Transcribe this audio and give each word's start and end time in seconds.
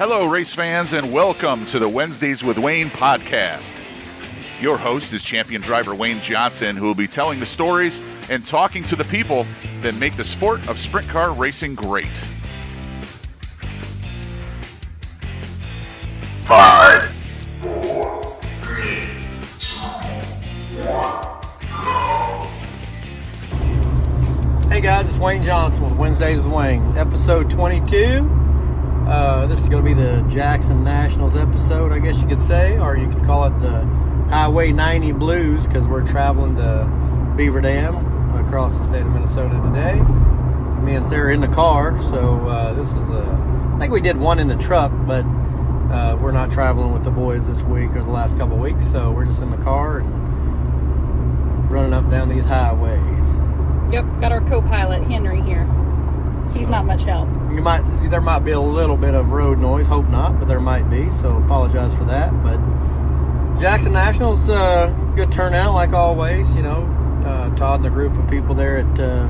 Hello, 0.00 0.26
race 0.26 0.54
fans, 0.54 0.94
and 0.94 1.12
welcome 1.12 1.66
to 1.66 1.78
the 1.78 1.86
Wednesdays 1.86 2.42
with 2.42 2.56
Wayne 2.56 2.88
podcast. 2.88 3.84
Your 4.58 4.78
host 4.78 5.12
is 5.12 5.22
champion 5.22 5.60
driver 5.60 5.94
Wayne 5.94 6.22
Johnson, 6.22 6.74
who 6.74 6.86
will 6.86 6.94
be 6.94 7.06
telling 7.06 7.38
the 7.38 7.44
stories 7.44 8.00
and 8.30 8.46
talking 8.46 8.82
to 8.84 8.96
the 8.96 9.04
people 9.04 9.46
that 9.82 9.94
make 9.96 10.16
the 10.16 10.24
sport 10.24 10.66
of 10.70 10.80
sprint 10.80 11.06
car 11.06 11.34
racing 11.34 11.74
great. 11.74 12.16
Five, 16.46 17.04
four, 17.60 18.40
three, 18.62 19.06
two, 19.58 19.76
one, 20.80 21.42
go. 24.64 24.70
Hey 24.70 24.80
guys, 24.80 25.06
it's 25.10 25.18
Wayne 25.18 25.44
Johnson 25.44 25.84
with 25.84 25.98
Wednesdays 25.98 26.38
with 26.38 26.46
Wayne, 26.46 26.96
episode 26.96 27.50
22. 27.50 28.39
Uh, 29.10 29.44
this 29.48 29.58
is 29.58 29.68
going 29.68 29.82
to 29.82 29.88
be 29.88 29.92
the 29.92 30.22
Jackson 30.28 30.84
Nationals 30.84 31.34
episode, 31.34 31.90
I 31.90 31.98
guess 31.98 32.22
you 32.22 32.28
could 32.28 32.40
say, 32.40 32.78
or 32.78 32.96
you 32.96 33.08
could 33.08 33.24
call 33.24 33.44
it 33.44 33.58
the 33.58 33.80
Highway 34.30 34.70
90 34.70 35.10
Blues 35.10 35.66
because 35.66 35.84
we're 35.84 36.06
traveling 36.06 36.54
to 36.54 37.34
Beaver 37.36 37.60
Dam 37.60 37.96
across 38.36 38.78
the 38.78 38.84
state 38.84 39.00
of 39.00 39.08
Minnesota 39.08 39.60
today. 39.64 39.98
Me 40.84 40.94
and 40.94 41.08
Sarah 41.08 41.34
in 41.34 41.40
the 41.40 41.48
car, 41.48 42.00
so 42.04 42.46
uh, 42.46 42.72
this 42.74 42.90
is 42.90 43.10
a. 43.10 43.72
I 43.74 43.78
think 43.80 43.92
we 43.92 44.00
did 44.00 44.16
one 44.16 44.38
in 44.38 44.46
the 44.46 44.54
truck, 44.54 44.92
but 45.08 45.24
uh, 45.92 46.16
we're 46.20 46.30
not 46.30 46.52
traveling 46.52 46.92
with 46.92 47.02
the 47.02 47.10
boys 47.10 47.48
this 47.48 47.62
week 47.62 47.90
or 47.96 48.04
the 48.04 48.10
last 48.10 48.38
couple 48.38 48.58
weeks, 48.58 48.88
so 48.88 49.10
we're 49.10 49.24
just 49.24 49.42
in 49.42 49.50
the 49.50 49.56
car 49.56 49.98
and 49.98 51.68
running 51.68 51.94
up 51.94 52.08
down 52.10 52.28
these 52.28 52.46
highways. 52.46 53.92
Yep, 53.92 54.20
got 54.20 54.30
our 54.30 54.40
co-pilot 54.42 55.02
Henry 55.02 55.42
here. 55.42 55.66
He's 56.54 56.68
not 56.68 56.84
much 56.84 57.04
help. 57.04 57.28
You 57.50 57.62
might 57.62 57.82
there 58.10 58.20
might 58.20 58.40
be 58.40 58.52
a 58.52 58.60
little 58.60 58.96
bit 58.96 59.14
of 59.14 59.30
road 59.30 59.58
noise. 59.58 59.86
Hope 59.86 60.08
not, 60.08 60.38
but 60.38 60.46
there 60.46 60.60
might 60.60 60.88
be. 60.90 61.10
So 61.10 61.36
apologize 61.36 61.94
for 61.96 62.04
that. 62.04 62.30
But 62.42 62.58
Jackson 63.60 63.92
Nationals, 63.92 64.48
uh, 64.48 64.88
good 65.16 65.30
turnout 65.30 65.74
like 65.74 65.92
always. 65.92 66.54
You 66.54 66.62
know, 66.62 66.84
uh, 67.24 67.54
Todd 67.56 67.76
and 67.80 67.84
the 67.84 67.90
group 67.90 68.16
of 68.16 68.28
people 68.28 68.54
there 68.54 68.78
at 68.78 69.00
uh, 69.00 69.28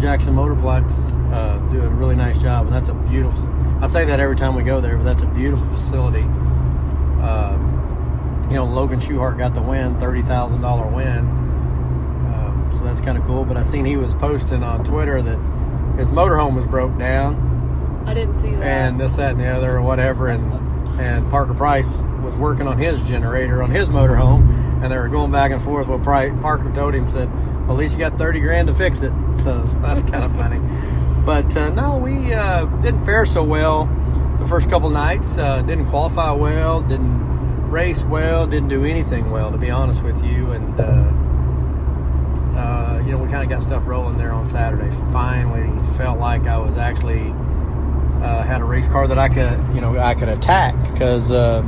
Jackson 0.00 0.34
Motorplex 0.34 0.92
uh, 1.32 1.58
do 1.72 1.82
a 1.82 1.88
really 1.88 2.16
nice 2.16 2.40
job, 2.40 2.66
and 2.66 2.74
that's 2.74 2.88
a 2.88 2.94
beautiful. 2.94 3.48
I 3.80 3.86
say 3.86 4.04
that 4.04 4.20
every 4.20 4.36
time 4.36 4.54
we 4.54 4.62
go 4.62 4.80
there, 4.80 4.96
but 4.96 5.04
that's 5.04 5.22
a 5.22 5.26
beautiful 5.26 5.66
facility. 5.68 6.22
Um, 7.22 8.46
you 8.50 8.56
know, 8.56 8.64
Logan 8.64 9.00
Schuchart 9.00 9.38
got 9.38 9.54
the 9.54 9.62
win, 9.62 9.98
thirty 9.98 10.22
thousand 10.22 10.60
dollar 10.60 10.86
win. 10.86 11.18
Um, 11.18 12.70
so 12.72 12.84
that's 12.84 13.00
kind 13.00 13.16
of 13.16 13.24
cool. 13.24 13.44
But 13.44 13.56
I 13.56 13.62
seen 13.62 13.84
he 13.84 13.96
was 13.96 14.14
posting 14.14 14.62
on 14.62 14.84
Twitter 14.84 15.22
that 15.22 15.38
his 15.96 16.10
motorhome 16.10 16.54
was 16.54 16.66
broke 16.66 16.96
down 16.98 17.50
I 18.06 18.14
didn't 18.14 18.34
see 18.40 18.50
that. 18.50 18.62
and 18.62 19.00
this, 19.00 19.16
that, 19.16 19.32
and 19.32 19.40
the 19.40 19.46
other, 19.48 19.76
or 19.76 19.82
whatever. 19.82 20.28
And 20.28 20.52
and 21.00 21.28
Parker 21.30 21.54
Price 21.54 21.88
was 22.22 22.36
working 22.36 22.66
on 22.66 22.76
his 22.78 23.00
generator 23.08 23.62
on 23.62 23.70
his 23.70 23.88
motorhome, 23.88 24.82
and 24.82 24.90
they 24.92 24.96
were 24.98 25.08
going 25.08 25.30
back 25.32 25.50
and 25.52 25.62
forth. 25.62 25.86
What 25.86 26.02
Price, 26.02 26.32
Parker 26.40 26.72
told 26.74 26.94
him 26.94 27.08
said, 27.08 27.30
well, 27.66 27.72
"At 27.72 27.78
least 27.78 27.94
you 27.94 28.00
got 28.00 28.18
thirty 28.18 28.40
grand 28.40 28.68
to 28.68 28.74
fix 28.74 29.02
it." 29.02 29.12
So 29.44 29.62
that's 29.80 30.02
kind 30.10 30.24
of 30.24 30.32
funny. 30.36 30.60
But 31.24 31.56
uh, 31.56 31.70
no, 31.70 31.96
we 31.98 32.32
uh, 32.34 32.66
didn't 32.80 33.04
fare 33.04 33.24
so 33.24 33.42
well 33.44 33.86
the 34.40 34.48
first 34.48 34.68
couple 34.68 34.90
nights. 34.90 35.38
Uh, 35.38 35.62
didn't 35.62 35.86
qualify 35.86 36.32
well. 36.32 36.82
Didn't 36.82 37.70
race 37.70 38.02
well. 38.02 38.46
Didn't 38.46 38.68
do 38.68 38.84
anything 38.84 39.30
well, 39.30 39.52
to 39.52 39.58
be 39.58 39.70
honest 39.70 40.02
with 40.02 40.24
you. 40.24 40.50
And 40.50 40.80
uh, 43.02 43.06
you 43.06 43.12
know, 43.12 43.22
we 43.22 43.28
kind 43.28 43.42
of 43.42 43.48
got 43.48 43.62
stuff 43.62 43.82
rolling 43.86 44.16
there 44.16 44.32
on 44.32 44.46
Saturday. 44.46 44.90
Finally, 45.12 45.70
felt 45.96 46.18
like 46.18 46.46
I 46.46 46.58
was 46.58 46.76
actually 46.78 47.30
uh, 48.22 48.42
had 48.42 48.60
a 48.60 48.64
race 48.64 48.88
car 48.88 49.06
that 49.08 49.18
I 49.18 49.28
could, 49.28 49.74
you 49.74 49.80
know, 49.80 49.98
I 49.98 50.14
could 50.14 50.28
attack 50.28 50.74
because 50.92 51.30
uh, 51.30 51.62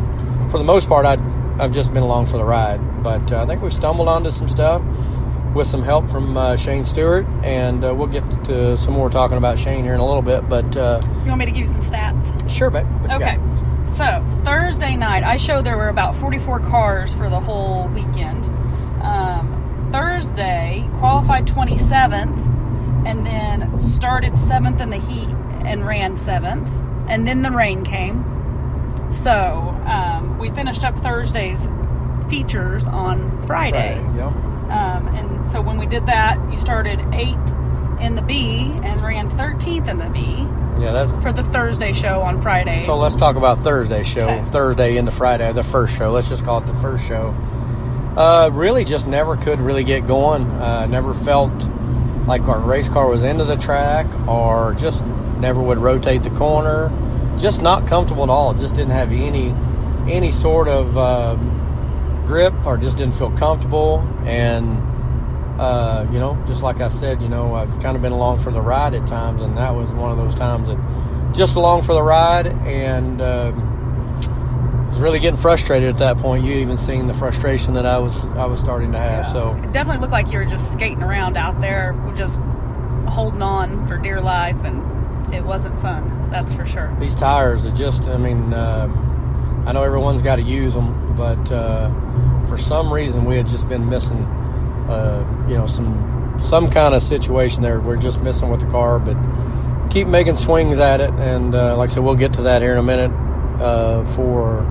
for 0.50 0.58
the 0.58 0.64
most 0.64 0.88
part, 0.88 1.06
I'd, 1.06 1.20
I've 1.60 1.72
just 1.72 1.92
been 1.92 2.02
along 2.02 2.26
for 2.26 2.38
the 2.38 2.44
ride. 2.44 3.02
But 3.02 3.32
uh, 3.32 3.42
I 3.42 3.46
think 3.46 3.62
we 3.62 3.70
stumbled 3.70 4.08
onto 4.08 4.30
some 4.30 4.48
stuff 4.48 4.82
with 5.54 5.66
some 5.66 5.82
help 5.82 6.08
from 6.08 6.36
uh, 6.36 6.56
Shane 6.56 6.84
Stewart, 6.84 7.26
and 7.42 7.84
uh, 7.84 7.94
we'll 7.94 8.08
get 8.08 8.22
to 8.44 8.76
some 8.76 8.94
more 8.94 9.08
talking 9.08 9.36
about 9.36 9.58
Shane 9.58 9.84
here 9.84 9.94
in 9.94 10.00
a 10.00 10.06
little 10.06 10.22
bit. 10.22 10.48
But 10.48 10.76
uh, 10.76 11.00
you 11.22 11.28
want 11.28 11.40
me 11.40 11.46
to 11.46 11.52
give 11.52 11.66
you 11.68 11.72
some 11.72 11.82
stats? 11.82 12.50
sure, 12.50 12.70
babe. 12.70 12.86
Okay. 13.10 13.38
So 13.86 14.24
Thursday 14.44 14.96
night, 14.96 15.22
I 15.24 15.36
showed 15.36 15.64
there 15.64 15.76
were 15.76 15.90
about 15.90 16.16
44 16.16 16.60
cars 16.60 17.14
for 17.14 17.28
the 17.28 17.38
whole 17.38 17.86
weekend. 17.88 18.44
Um, 19.02 19.53
Thursday 19.94 20.90
qualified 20.98 21.46
27th, 21.46 23.06
and 23.06 23.24
then 23.24 23.78
started 23.78 24.36
seventh 24.36 24.80
in 24.80 24.90
the 24.90 24.96
heat 24.96 25.28
and 25.64 25.86
ran 25.86 26.16
seventh, 26.16 26.68
and 27.08 27.28
then 27.28 27.42
the 27.42 27.50
rain 27.52 27.84
came. 27.84 28.24
So 29.12 29.32
um, 29.86 30.36
we 30.40 30.50
finished 30.50 30.84
up 30.84 30.98
Thursday's 30.98 31.68
features 32.28 32.88
on 32.88 33.40
Friday. 33.46 33.94
Yep. 34.16 34.32
Um, 34.72 35.08
and 35.14 35.46
so 35.46 35.62
when 35.62 35.78
we 35.78 35.86
did 35.86 36.06
that, 36.06 36.40
you 36.50 36.56
started 36.56 36.98
eighth 37.12 37.54
in 38.00 38.16
the 38.16 38.22
B 38.22 38.72
and 38.82 39.00
ran 39.00 39.30
13th 39.30 39.86
in 39.86 39.98
the 39.98 40.08
B 40.08 40.20
Yeah, 40.82 40.90
that's 40.90 41.22
for 41.22 41.32
the 41.32 41.44
Thursday 41.44 41.92
show 41.92 42.20
on 42.20 42.42
Friday. 42.42 42.84
So 42.84 42.96
let's 42.96 43.14
talk 43.14 43.36
about 43.36 43.60
Thursday 43.60 44.02
show. 44.02 44.28
Okay. 44.28 44.50
Thursday 44.50 44.96
into 44.96 45.12
Friday, 45.12 45.52
the 45.52 45.62
first 45.62 45.96
show. 45.96 46.10
Let's 46.10 46.28
just 46.28 46.44
call 46.44 46.58
it 46.58 46.66
the 46.66 46.74
first 46.80 47.06
show. 47.06 47.32
Uh, 48.16 48.48
really, 48.52 48.84
just 48.84 49.08
never 49.08 49.36
could 49.36 49.60
really 49.60 49.82
get 49.82 50.06
going. 50.06 50.44
Uh, 50.44 50.86
never 50.86 51.12
felt 51.12 51.52
like 52.26 52.42
our 52.42 52.60
race 52.60 52.88
car 52.88 53.08
was 53.08 53.22
into 53.22 53.44
the 53.44 53.56
track, 53.56 54.06
or 54.28 54.74
just 54.74 55.04
never 55.38 55.60
would 55.60 55.78
rotate 55.78 56.22
the 56.22 56.30
corner. 56.30 56.92
Just 57.38 57.60
not 57.60 57.88
comfortable 57.88 58.22
at 58.22 58.30
all. 58.30 58.54
Just 58.54 58.74
didn't 58.76 58.92
have 58.92 59.10
any 59.10 59.54
any 60.08 60.30
sort 60.30 60.68
of 60.68 60.96
um, 60.96 62.24
grip, 62.26 62.54
or 62.64 62.76
just 62.76 62.96
didn't 62.98 63.16
feel 63.16 63.32
comfortable. 63.32 63.98
And 64.24 64.80
uh, 65.60 66.06
you 66.12 66.20
know, 66.20 66.40
just 66.46 66.62
like 66.62 66.80
I 66.80 66.88
said, 66.88 67.20
you 67.20 67.28
know, 67.28 67.54
I've 67.54 67.80
kind 67.80 67.96
of 67.96 68.02
been 68.02 68.12
along 68.12 68.38
for 68.40 68.52
the 68.52 68.60
ride 68.60 68.94
at 68.94 69.08
times, 69.08 69.42
and 69.42 69.56
that 69.58 69.74
was 69.74 69.92
one 69.92 70.12
of 70.12 70.18
those 70.18 70.36
times 70.36 70.68
that 70.68 71.34
just 71.34 71.56
along 71.56 71.82
for 71.82 71.94
the 71.94 72.02
ride 72.02 72.46
and 72.46 73.20
um, 73.20 73.73
was 74.94 75.02
really 75.02 75.18
getting 75.18 75.38
frustrated 75.38 75.88
at 75.88 75.98
that 75.98 76.18
point. 76.18 76.44
You 76.44 76.54
even 76.54 76.78
seen 76.78 77.08
the 77.08 77.14
frustration 77.14 77.74
that 77.74 77.84
I 77.84 77.98
was 77.98 78.26
I 78.28 78.44
was 78.44 78.60
starting 78.60 78.92
to 78.92 78.98
have. 78.98 79.26
So 79.28 79.54
it 79.56 79.72
definitely 79.72 80.00
looked 80.00 80.12
like 80.12 80.30
you 80.30 80.38
were 80.38 80.44
just 80.44 80.72
skating 80.72 81.02
around 81.02 81.36
out 81.36 81.60
there, 81.60 81.94
just 82.16 82.40
holding 83.08 83.42
on 83.42 83.88
for 83.88 83.98
dear 83.98 84.20
life, 84.20 84.56
and 84.64 85.34
it 85.34 85.44
wasn't 85.44 85.78
fun. 85.80 86.30
That's 86.30 86.52
for 86.52 86.64
sure. 86.64 86.94
these 87.00 87.14
tires 87.14 87.64
are 87.64 87.70
just 87.70 88.04
I 88.04 88.16
mean 88.16 88.52
um 88.54 89.64
I 89.66 89.72
know 89.72 89.82
everyone's 89.82 90.22
got 90.22 90.36
to 90.36 90.42
use 90.42 90.74
them, 90.74 91.16
but 91.16 91.50
uh, 91.50 91.88
for 92.46 92.58
some 92.58 92.92
reason 92.92 93.24
we 93.24 93.36
had 93.36 93.46
just 93.46 93.68
been 93.68 93.88
missing 93.88 94.22
uh, 94.88 95.46
you 95.48 95.54
know 95.54 95.66
some 95.66 96.38
some 96.42 96.70
kind 96.70 96.94
of 96.94 97.02
situation 97.02 97.62
there. 97.62 97.80
We're 97.80 97.96
just 97.96 98.20
missing 98.20 98.48
with 98.48 98.60
the 98.60 98.66
car, 98.66 98.98
but 99.00 99.16
keep 99.90 100.06
making 100.06 100.36
swings 100.36 100.78
at 100.78 101.00
it. 101.00 101.10
And 101.10 101.54
uh, 101.54 101.76
like 101.76 101.90
I 101.90 101.94
said, 101.94 102.04
we'll 102.04 102.14
get 102.14 102.34
to 102.34 102.42
that 102.42 102.62
here 102.62 102.72
in 102.72 102.78
a 102.78 102.82
minute 102.82 103.10
uh, 103.60 104.04
for 104.04 104.62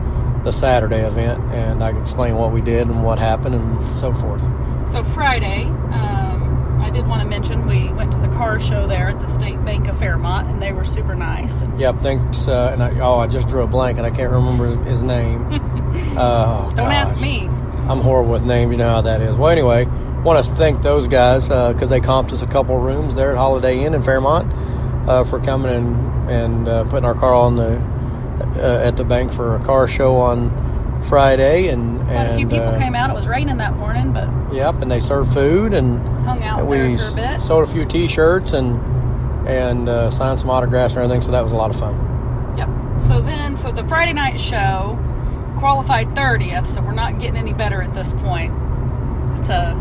the 0.43 0.51
Saturday 0.51 1.05
event, 1.05 1.41
and 1.53 1.83
I 1.83 1.91
can 1.91 2.01
explain 2.01 2.35
what 2.35 2.51
we 2.51 2.61
did 2.61 2.87
and 2.87 3.03
what 3.03 3.19
happened 3.19 3.55
and 3.55 3.99
so 3.99 4.13
forth. 4.13 4.41
So 4.89 5.03
Friday, 5.03 5.63
um, 5.63 6.79
I 6.81 6.89
did 6.89 7.07
want 7.07 7.21
to 7.21 7.27
mention 7.27 7.65
we 7.65 7.91
went 7.93 8.11
to 8.11 8.19
the 8.19 8.27
car 8.29 8.59
show 8.59 8.87
there 8.87 9.09
at 9.09 9.19
the 9.19 9.27
State 9.27 9.63
Bank 9.63 9.87
of 9.87 9.97
Fairmont, 9.97 10.49
and 10.49 10.61
they 10.61 10.73
were 10.73 10.85
super 10.85 11.15
nice. 11.15 11.53
And 11.61 11.79
Yep, 11.79 12.01
thanks. 12.01 12.47
Uh, 12.47 12.71
and 12.73 12.83
I, 12.83 12.99
oh, 12.99 13.19
I 13.19 13.27
just 13.27 13.47
drew 13.47 13.63
a 13.63 13.67
blank, 13.67 13.97
and 13.97 14.05
I 14.05 14.11
can't 14.11 14.31
remember 14.31 14.65
his, 14.65 14.75
his 14.85 15.03
name. 15.03 15.47
oh, 16.17 16.71
don't 16.75 16.91
ask 16.91 17.19
me. 17.21 17.47
I'm 17.87 18.01
horrible 18.01 18.31
with 18.31 18.43
names. 18.43 18.71
You 18.71 18.77
know 18.77 18.89
how 18.89 19.01
that 19.01 19.21
is. 19.21 19.37
Well, 19.37 19.49
anyway, 19.49 19.85
want 20.23 20.45
to 20.45 20.55
thank 20.55 20.81
those 20.81 21.07
guys 21.07 21.47
because 21.47 21.89
they 21.89 21.99
comped 21.99 22.31
us 22.31 22.41
a 22.41 22.47
couple 22.47 22.77
rooms 22.77 23.15
there 23.15 23.31
at 23.31 23.37
Holiday 23.37 23.83
Inn 23.83 23.93
in 23.93 24.01
Fairmont 24.01 24.51
uh, 25.07 25.23
for 25.23 25.39
coming 25.39 25.73
and 25.73 26.13
and 26.29 26.67
uh, 26.69 26.83
putting 26.85 27.05
our 27.05 27.13
car 27.13 27.33
on 27.33 27.57
the 27.57 27.92
uh, 28.57 28.81
at 28.83 28.97
the 28.97 29.03
bank 29.03 29.31
for 29.31 29.55
a 29.55 29.63
car 29.63 29.87
show 29.87 30.17
on 30.17 30.51
Friday. 31.03 31.67
And 31.69 31.99
Quite 32.01 32.09
and 32.11 32.31
a 32.31 32.35
few 32.37 32.47
people 32.47 32.67
uh, 32.67 32.77
came 32.79 32.95
out. 32.95 33.09
It 33.09 33.13
was 33.13 33.27
raining 33.27 33.57
that 33.57 33.75
morning, 33.75 34.13
but 34.13 34.29
Yep, 34.53 34.81
and 34.81 34.91
they 34.91 34.99
served 34.99 35.33
food 35.33 35.73
and 35.73 35.99
hung 36.25 36.43
out 36.43 36.59
and 36.61 36.71
there 36.71 36.89
we 36.89 36.97
for 36.97 37.09
a 37.09 37.13
bit. 37.13 37.41
sold 37.41 37.67
a 37.67 37.71
few 37.71 37.85
T-shirts 37.85 38.53
and 38.53 38.79
and 39.47 39.89
uh, 39.89 40.09
signed 40.09 40.39
some 40.39 40.49
autographs 40.49 40.93
and 40.93 41.03
everything. 41.03 41.21
So 41.21 41.31
that 41.31 41.43
was 41.43 41.51
a 41.51 41.55
lot 41.55 41.69
of 41.69 41.77
fun. 41.77 42.55
Yep. 42.57 43.01
So 43.01 43.19
then, 43.21 43.57
so 43.57 43.71
the 43.71 43.85
Friday 43.87 44.13
night 44.13 44.39
show 44.39 44.97
qualified 45.57 46.07
30th, 46.09 46.67
so 46.67 46.81
we're 46.81 46.93
not 46.93 47.19
getting 47.19 47.37
any 47.37 47.53
better 47.53 47.81
at 47.81 47.93
this 47.93 48.13
point. 48.13 48.53
It's 49.39 49.49
a 49.49 49.73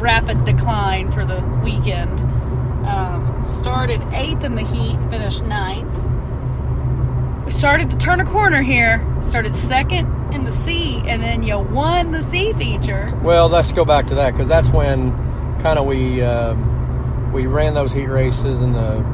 rapid 0.00 0.44
decline 0.44 1.10
for 1.12 1.24
the 1.24 1.40
weekend. 1.64 2.20
Um, 2.86 3.38
started 3.40 4.02
eighth 4.12 4.42
in 4.44 4.54
the 4.56 4.62
heat, 4.64 4.98
finished 5.10 5.44
ninth. 5.44 5.92
We 7.52 7.58
started 7.58 7.90
to 7.90 7.98
turn 7.98 8.18
a 8.18 8.24
corner 8.24 8.62
here. 8.62 9.06
Started 9.20 9.54
second 9.54 10.32
in 10.32 10.44
the 10.44 10.50
C, 10.50 11.02
and 11.04 11.22
then 11.22 11.42
you 11.42 11.58
won 11.58 12.10
the 12.10 12.22
C 12.22 12.54
feature. 12.54 13.06
Well, 13.22 13.50
let's 13.50 13.70
go 13.72 13.84
back 13.84 14.06
to 14.06 14.14
that 14.14 14.30
because 14.32 14.48
that's 14.48 14.68
when 14.68 15.12
kind 15.60 15.78
of 15.78 15.84
we 15.84 16.22
um, 16.22 17.30
we 17.30 17.46
ran 17.46 17.74
those 17.74 17.92
heat 17.92 18.06
races 18.06 18.62
and 18.62 18.74
the 18.74 19.04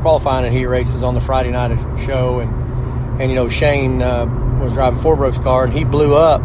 qualifying 0.00 0.46
and 0.46 0.56
heat 0.56 0.64
races 0.64 1.02
on 1.02 1.14
the 1.14 1.20
Friday 1.20 1.50
night 1.50 1.76
show, 2.00 2.38
and 2.38 3.20
and 3.20 3.30
you 3.30 3.36
know 3.36 3.50
Shane 3.50 4.00
uh, 4.00 4.24
was 4.58 4.72
driving 4.72 4.98
Forbrook's 4.98 5.38
car, 5.38 5.64
and 5.64 5.72
he 5.72 5.84
blew 5.84 6.14
up 6.14 6.40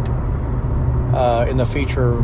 uh, 1.14 1.46
in 1.48 1.56
the 1.56 1.66
feature 1.66 2.18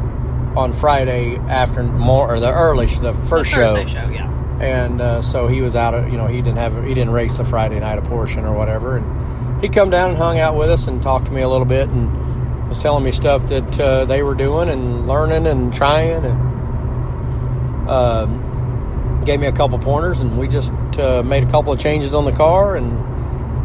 on 0.54 0.74
Friday 0.74 1.38
after 1.38 1.82
more 1.82 2.30
or 2.30 2.40
the 2.40 2.52
early 2.52 2.86
the 2.86 3.14
first 3.14 3.50
the 3.50 3.56
show, 3.56 3.74
Thursday 3.76 3.90
show, 3.90 4.08
yeah. 4.10 4.33
And 4.64 5.00
uh, 5.00 5.22
so 5.22 5.46
he 5.46 5.60
was 5.60 5.76
out 5.76 5.94
of 5.94 6.08
you 6.10 6.16
know 6.16 6.26
he 6.26 6.36
didn't 6.36 6.58
have 6.58 6.82
he 6.84 6.94
didn't 6.94 7.10
race 7.10 7.36
the 7.36 7.44
Friday 7.44 7.78
night 7.80 7.98
a 7.98 8.02
portion 8.02 8.44
or 8.44 8.54
whatever, 8.54 8.96
and 8.96 9.62
he 9.62 9.68
come 9.68 9.90
down 9.90 10.10
and 10.10 10.18
hung 10.18 10.38
out 10.38 10.56
with 10.56 10.70
us 10.70 10.86
and 10.86 11.02
talked 11.02 11.26
to 11.26 11.32
me 11.32 11.42
a 11.42 11.48
little 11.48 11.66
bit 11.66 11.88
and 11.88 12.68
was 12.68 12.78
telling 12.78 13.04
me 13.04 13.12
stuff 13.12 13.46
that 13.48 13.80
uh, 13.80 14.04
they 14.04 14.22
were 14.22 14.34
doing 14.34 14.68
and 14.68 15.06
learning 15.06 15.46
and 15.46 15.72
trying 15.72 16.24
and 16.24 17.88
um, 17.88 19.20
gave 19.24 19.38
me 19.40 19.46
a 19.46 19.52
couple 19.52 19.78
pointers 19.78 20.20
and 20.20 20.38
we 20.38 20.48
just 20.48 20.72
uh, 20.98 21.22
made 21.22 21.42
a 21.42 21.50
couple 21.50 21.72
of 21.72 21.78
changes 21.78 22.14
on 22.14 22.24
the 22.24 22.32
car 22.32 22.76
and 22.76 22.98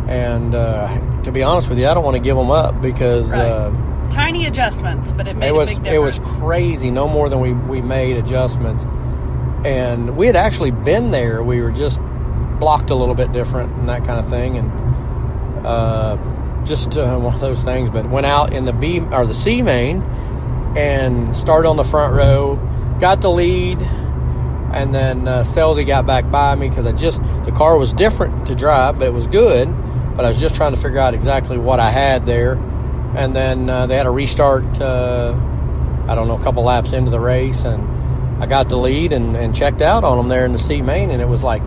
and 0.09 0.55
uh, 0.55 1.21
to 1.23 1.31
be 1.31 1.43
honest 1.43 1.69
with 1.69 1.77
you, 1.77 1.87
I 1.87 1.93
don't 1.93 2.03
want 2.03 2.17
to 2.17 2.23
give 2.23 2.35
them 2.35 2.49
up 2.49 2.81
because. 2.81 3.29
Right. 3.29 3.45
Uh, 3.45 3.71
Tiny 4.09 4.47
adjustments, 4.47 5.11
but 5.11 5.27
it 5.27 5.37
made 5.37 5.49
it 5.49 5.53
was 5.53 5.69
a 5.69 5.75
big 5.75 5.83
difference. 5.83 6.17
it 6.17 6.23
was 6.23 6.33
crazy. 6.39 6.89
No 6.89 7.07
more 7.07 7.29
than 7.29 7.39
we 7.39 7.53
we 7.53 7.79
made 7.79 8.17
adjustments, 8.17 8.83
and 9.65 10.15
we 10.15 10.27
had 10.27 10.35
actually 10.35 10.71
been 10.71 11.11
there. 11.11 11.43
We 11.43 11.61
were 11.61 11.71
just 11.71 11.99
blocked 12.59 12.89
a 12.89 12.95
little 12.95 13.15
bit 13.15 13.31
different 13.31 13.71
and 13.73 13.89
that 13.89 14.05
kind 14.05 14.19
of 14.19 14.29
thing, 14.29 14.57
and 14.57 15.65
uh, 15.65 16.17
just 16.65 16.97
uh, 16.97 17.17
one 17.19 17.33
of 17.33 17.41
those 17.41 17.63
things. 17.63 17.89
But 17.89 18.09
went 18.09 18.25
out 18.25 18.53
in 18.53 18.65
the 18.65 18.73
B 18.73 18.99
or 18.99 19.25
the 19.25 19.33
C 19.33 19.61
main 19.61 20.01
and 20.77 21.35
started 21.35 21.67
on 21.67 21.77
the 21.77 21.83
front 21.83 22.13
row, 22.15 22.55
got 22.99 23.21
the 23.21 23.31
lead, 23.31 23.79
and 23.81 24.93
then 24.93 25.27
uh, 25.27 25.41
Selzy 25.41 25.85
got 25.85 26.05
back 26.05 26.29
by 26.29 26.55
me 26.55 26.69
because 26.69 26.85
I 26.85 26.91
just 26.91 27.21
the 27.45 27.51
car 27.51 27.77
was 27.77 27.93
different 27.93 28.47
to 28.47 28.55
drive, 28.55 28.99
but 28.99 29.07
it 29.07 29.13
was 29.13 29.27
good. 29.27 29.67
But 30.15 30.25
I 30.25 30.29
was 30.29 30.39
just 30.39 30.55
trying 30.55 30.75
to 30.75 30.81
figure 30.81 30.99
out 30.99 31.13
exactly 31.13 31.57
what 31.57 31.79
I 31.79 31.91
had 31.91 32.25
there 32.25 32.59
and 33.15 33.35
then 33.35 33.69
uh, 33.69 33.87
they 33.87 33.97
had 33.97 34.05
a 34.05 34.11
restart. 34.11 34.79
Uh, 34.79 35.35
I 36.07 36.15
don't 36.15 36.27
know, 36.27 36.37
a 36.37 36.43
couple 36.43 36.63
laps 36.63 36.93
into 36.93 37.11
the 37.11 37.19
race, 37.19 37.63
and 37.63 37.83
I 38.39 38.45
got 38.45 38.69
the 38.69 38.77
lead 38.77 39.11
and, 39.11 39.35
and 39.35 39.53
checked 39.53 39.81
out 39.81 40.03
on 40.03 40.17
them 40.17 40.29
there 40.29 40.45
in 40.45 40.53
the 40.53 40.59
C 40.59 40.81
main, 40.81 41.11
and 41.11 41.21
it 41.21 41.27
was 41.27 41.43
like, 41.43 41.61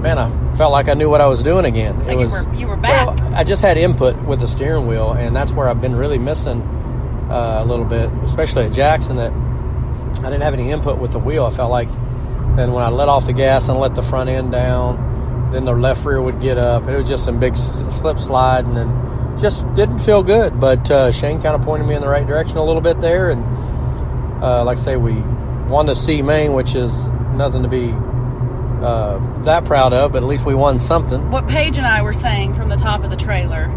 man, 0.00 0.18
I 0.18 0.54
felt 0.54 0.72
like 0.72 0.88
I 0.88 0.94
knew 0.94 1.10
what 1.10 1.20
I 1.20 1.26
was 1.26 1.42
doing 1.42 1.64
again. 1.64 1.96
It's 1.98 2.06
it 2.06 2.16
like 2.16 2.30
was 2.30 2.44
you 2.44 2.48
were 2.48 2.54
you 2.54 2.66
were 2.68 2.76
back. 2.76 3.06
well, 3.06 3.34
I 3.34 3.44
just 3.44 3.62
had 3.62 3.76
input 3.76 4.16
with 4.24 4.40
the 4.40 4.48
steering 4.48 4.86
wheel, 4.86 5.12
and 5.12 5.36
that's 5.36 5.52
where 5.52 5.68
I've 5.68 5.80
been 5.80 5.94
really 5.94 6.18
missing 6.18 6.62
uh, 7.30 7.60
a 7.62 7.64
little 7.64 7.84
bit, 7.84 8.10
especially 8.24 8.64
at 8.64 8.72
Jackson. 8.72 9.16
That 9.16 9.32
I 10.24 10.30
didn't 10.30 10.42
have 10.42 10.54
any 10.54 10.70
input 10.70 10.98
with 10.98 11.12
the 11.12 11.18
wheel. 11.18 11.44
I 11.44 11.50
felt 11.50 11.70
like 11.70 11.90
then 12.56 12.72
when 12.72 12.82
I 12.82 12.88
let 12.88 13.08
off 13.08 13.26
the 13.26 13.32
gas 13.32 13.68
and 13.68 13.78
let 13.78 13.94
the 13.94 14.02
front 14.02 14.30
end 14.30 14.52
down, 14.52 15.50
then 15.52 15.64
the 15.64 15.72
left 15.72 16.04
rear 16.04 16.20
would 16.22 16.40
get 16.40 16.58
up, 16.58 16.84
and 16.84 16.94
it 16.94 16.98
was 16.98 17.08
just 17.08 17.24
some 17.24 17.38
big 17.38 17.56
slip 17.56 18.18
slide, 18.18 18.64
and 18.64 18.76
then 18.76 19.38
just 19.38 19.66
didn't 19.74 19.98
feel 19.98 20.22
good. 20.22 20.58
But 20.58 20.90
uh, 20.90 21.12
Shane 21.12 21.40
kind 21.42 21.54
of 21.54 21.62
pointed 21.62 21.86
me 21.86 21.94
in 21.94 22.00
the 22.00 22.08
right 22.08 22.26
direction 22.26 22.56
a 22.56 22.64
little 22.64 22.82
bit 22.82 23.00
there, 23.00 23.30
and 23.30 23.42
uh, 24.42 24.64
like 24.64 24.78
I 24.78 24.80
say, 24.80 24.96
we 24.96 25.22
won 25.70 25.86
the 25.86 25.94
C 25.94 26.20
main, 26.20 26.52
which 26.52 26.74
is 26.74 26.92
nothing 27.34 27.62
to 27.62 27.68
be 27.68 27.92
uh, 28.84 29.42
that 29.44 29.64
proud 29.64 29.92
of, 29.92 30.12
but 30.12 30.22
at 30.22 30.28
least 30.28 30.44
we 30.44 30.54
won 30.54 30.78
something. 30.78 31.30
what 31.30 31.46
Paige 31.46 31.78
and 31.78 31.86
I 31.86 32.02
were 32.02 32.12
saying 32.12 32.54
from 32.54 32.68
the 32.68 32.76
top 32.76 33.04
of 33.04 33.10
the 33.10 33.16
trailer, 33.16 33.68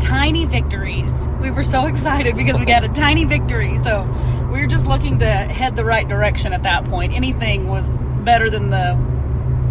tiny 0.00 0.46
victories. 0.46 1.12
We 1.40 1.50
were 1.50 1.62
so 1.62 1.86
excited 1.92 2.36
because 2.36 2.58
we 2.58 2.64
got 2.64 2.84
a 2.84 2.88
tiny 2.88 3.24
victory. 3.24 3.76
So 3.78 4.02
we 4.52 4.60
were 4.60 4.66
just 4.66 4.86
looking 4.86 5.18
to 5.18 5.26
head 5.26 5.76
the 5.76 5.84
right 5.84 6.06
direction 6.08 6.52
at 6.52 6.62
that 6.62 6.84
point. 6.86 7.12
Anything 7.12 7.68
was 7.68 7.88
better 8.24 8.48
than 8.48 8.70
the 8.70 8.96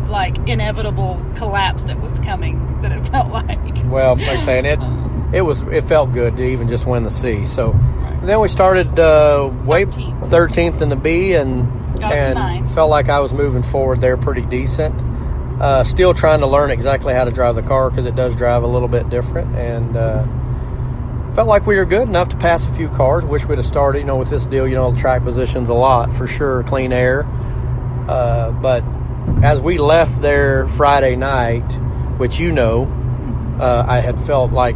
like 0.09 0.37
inevitable 0.47 1.23
collapse 1.35 1.83
that 1.83 1.99
was 2.01 2.19
coming. 2.19 2.69
That 2.83 2.91
it 2.91 3.07
felt 3.07 3.31
like. 3.31 3.57
Well, 3.85 4.17
like 4.17 4.41
saying 4.41 4.65
it, 4.65 4.77
it 5.33 5.43
was 5.43 5.61
it 5.61 5.85
felt 5.85 6.11
good 6.11 6.35
to 6.35 6.43
even 6.43 6.67
just 6.67 6.85
win 6.85 7.03
the 7.03 7.11
C. 7.11 7.45
So 7.45 7.71
then 8.29 8.39
we 8.39 8.47
started 8.47 8.97
uh, 8.99 9.49
way 9.65 9.85
13th. 9.85 10.29
thirteenth 10.29 10.81
in 10.81 10.89
the 10.89 10.95
B, 10.95 11.33
and 11.33 11.99
Got 11.99 12.13
and 12.13 12.69
felt 12.73 12.89
like 12.89 13.09
I 13.09 13.19
was 13.19 13.31
moving 13.33 13.63
forward 13.63 14.01
there 14.01 14.17
pretty 14.17 14.41
decent. 14.41 14.99
Uh, 15.61 15.83
still 15.83 16.13
trying 16.13 16.39
to 16.39 16.47
learn 16.47 16.71
exactly 16.71 17.13
how 17.13 17.23
to 17.25 17.31
drive 17.31 17.55
the 17.55 17.61
car 17.61 17.89
because 17.89 18.05
it 18.05 18.15
does 18.15 18.35
drive 18.35 18.63
a 18.63 18.67
little 18.67 18.87
bit 18.87 19.09
different, 19.09 19.55
and 19.55 19.95
uh, 19.95 20.23
felt 21.33 21.47
like 21.47 21.65
we 21.67 21.77
were 21.77 21.85
good 21.85 22.07
enough 22.07 22.29
to 22.29 22.37
pass 22.37 22.65
a 22.65 22.73
few 22.73 22.89
cars. 22.89 23.23
Wish 23.25 23.45
we'd 23.45 23.57
have 23.59 23.65
started, 23.65 23.99
you 23.99 24.05
know, 24.05 24.17
with 24.17 24.29
this 24.29 24.45
deal. 24.45 24.67
You 24.67 24.75
know, 24.75 24.91
the 24.91 24.99
track 24.99 25.23
positions 25.23 25.69
a 25.69 25.73
lot 25.73 26.13
for 26.13 26.25
sure, 26.27 26.63
clean 26.63 26.91
air. 26.91 27.25
Uh, 28.07 28.51
but 28.51 28.83
as 29.43 29.61
we 29.61 29.77
left 29.77 30.21
there 30.21 30.67
Friday 30.69 31.15
night, 31.15 31.71
which 32.17 32.39
you 32.39 32.51
know, 32.51 32.83
uh, 33.59 33.85
I 33.87 33.99
had 33.99 34.19
felt 34.19 34.51
like 34.51 34.75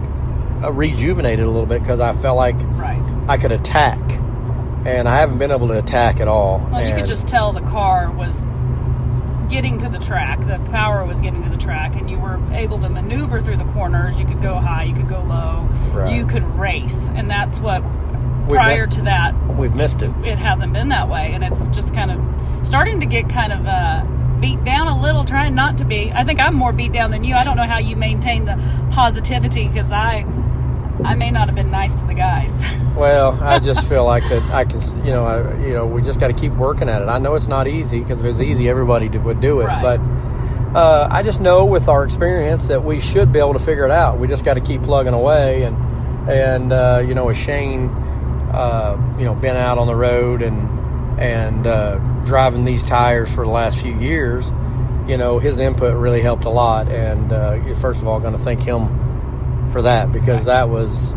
uh, 0.63 0.71
rejuvenated 0.71 1.45
a 1.45 1.49
little 1.49 1.65
bit 1.65 1.81
because 1.81 1.99
I 1.99 2.13
felt 2.13 2.37
like 2.37 2.55
Right. 2.77 2.96
I 3.27 3.37
could 3.37 3.51
attack, 3.51 3.99
and 4.85 5.07
I 5.07 5.19
haven't 5.19 5.37
been 5.37 5.51
able 5.51 5.67
to 5.69 5.77
attack 5.77 6.19
at 6.19 6.27
all. 6.27 6.65
Well, 6.71 6.81
you 6.81 6.91
could 6.91 6.99
And- 6.99 7.07
just 7.07 7.27
tell 7.27 7.51
the 7.53 7.61
car 7.61 8.09
was 8.11 8.47
getting 9.49 9.77
to 9.79 9.89
the 9.89 9.99
track. 9.99 10.39
The 10.45 10.59
power 10.71 11.05
was 11.05 11.19
getting 11.21 11.43
to 11.43 11.49
the 11.49 11.57
track, 11.57 11.95
and 11.95 12.09
you 12.09 12.19
were 12.19 12.37
able 12.53 12.79
to 12.79 12.89
maneuver 12.89 13.39
through 13.41 13.57
the 13.57 13.63
corners. 13.65 14.19
You 14.19 14.25
could 14.25 14.41
go 14.41 14.55
high, 14.55 14.83
you 14.83 14.93
could 14.93 15.07
go 15.07 15.19
low, 15.21 15.67
Right. 15.93 16.13
you 16.13 16.25
could 16.25 16.43
race, 16.57 16.97
and 17.15 17.29
that's 17.29 17.59
what. 17.59 17.81
We've 18.47 18.55
prior 18.55 18.87
been- 18.87 18.95
to 18.97 19.01
that, 19.03 19.33
we've 19.57 19.75
missed 19.75 20.01
it. 20.01 20.09
it 20.23 20.37
hasn't 20.37 20.71
been 20.71 20.87
that 20.89 21.09
way, 21.09 21.33
and 21.33 21.43
it's 21.43 21.67
just 21.69 21.93
kind 21.93 22.11
of 22.11 22.19
starting 22.63 23.01
to 23.01 23.05
get 23.05 23.27
kind 23.27 23.51
of 23.51 23.65
uh, 23.67 24.03
beat 24.39 24.63
down 24.63 24.87
a 24.87 24.97
little. 24.97 25.25
Trying 25.25 25.53
not 25.53 25.77
to 25.79 25.85
be. 25.85 26.13
I 26.15 26.23
think 26.23 26.39
I'm 26.39 26.55
more 26.55 26.71
beat 26.71 26.93
down 26.93 27.11
than 27.11 27.25
you. 27.25 27.35
I 27.35 27.43
don't 27.43 27.57
know 27.57 27.63
how 27.67 27.79
you 27.79 27.97
maintain 27.97 28.45
the 28.45 28.57
positivity 28.91 29.67
because 29.67 29.91
I, 29.91 30.23
I 31.03 31.15
may 31.15 31.31
not 31.31 31.47
have 31.47 31.55
been 31.55 31.71
nice 31.71 31.93
to 31.95 32.05
the 32.05 32.13
guys. 32.13 32.51
Well, 32.97 33.37
I 33.43 33.59
just 33.59 33.87
feel 33.87 34.05
like 34.05 34.27
that 34.29 34.41
I 34.51 34.65
can, 34.65 34.81
you 35.05 35.11
know, 35.11 35.23
I, 35.23 35.63
you 35.63 35.75
know, 35.75 35.85
we 35.85 36.01
just 36.01 36.19
got 36.19 36.29
to 36.29 36.33
keep 36.33 36.51
working 36.53 36.89
at 36.89 37.03
it. 37.03 37.07
I 37.07 37.19
know 37.19 37.35
it's 37.35 37.47
not 37.47 37.67
easy 37.67 37.99
because 37.99 38.21
if 38.21 38.25
it's 38.25 38.39
easy, 38.39 38.67
everybody 38.67 39.07
would 39.07 39.39
do 39.39 39.61
it. 39.61 39.65
Right. 39.65 39.83
But 39.83 39.99
uh, 40.75 41.07
I 41.11 41.21
just 41.21 41.39
know 41.39 41.63
with 41.63 41.89
our 41.89 42.03
experience 42.03 42.65
that 42.67 42.83
we 42.83 42.99
should 42.99 43.31
be 43.31 43.37
able 43.37 43.53
to 43.53 43.59
figure 43.59 43.85
it 43.85 43.91
out. 43.91 44.17
We 44.17 44.27
just 44.27 44.43
got 44.43 44.55
to 44.55 44.61
keep 44.61 44.81
plugging 44.81 45.13
away, 45.13 45.61
and 45.61 45.77
and 46.27 46.73
uh, 46.73 47.03
you 47.07 47.13
know, 47.13 47.25
with 47.25 47.37
Shane, 47.37 47.89
uh, 48.51 48.97
you 49.19 49.25
know, 49.25 49.35
been 49.35 49.57
out 49.57 49.77
on 49.77 49.85
the 49.85 49.95
road 49.95 50.41
and 50.41 51.19
and 51.19 51.67
uh, 51.67 51.97
driving 52.25 52.65
these 52.65 52.83
tires 52.83 53.31
for 53.31 53.45
the 53.45 53.51
last 53.51 53.79
few 53.79 53.95
years, 53.95 54.51
you 55.07 55.17
know, 55.17 55.37
his 55.37 55.59
input 55.59 55.95
really 55.95 56.21
helped 56.21 56.45
a 56.45 56.49
lot. 56.49 56.87
And 56.89 57.31
uh, 57.31 57.75
first 57.75 58.01
of 58.01 58.07
all, 58.07 58.19
going 58.19 58.33
to 58.33 58.39
thank 58.39 58.61
him 58.61 59.06
for 59.71 59.81
that 59.83 60.11
because 60.11 60.45
that 60.45 60.69
was, 60.69 61.11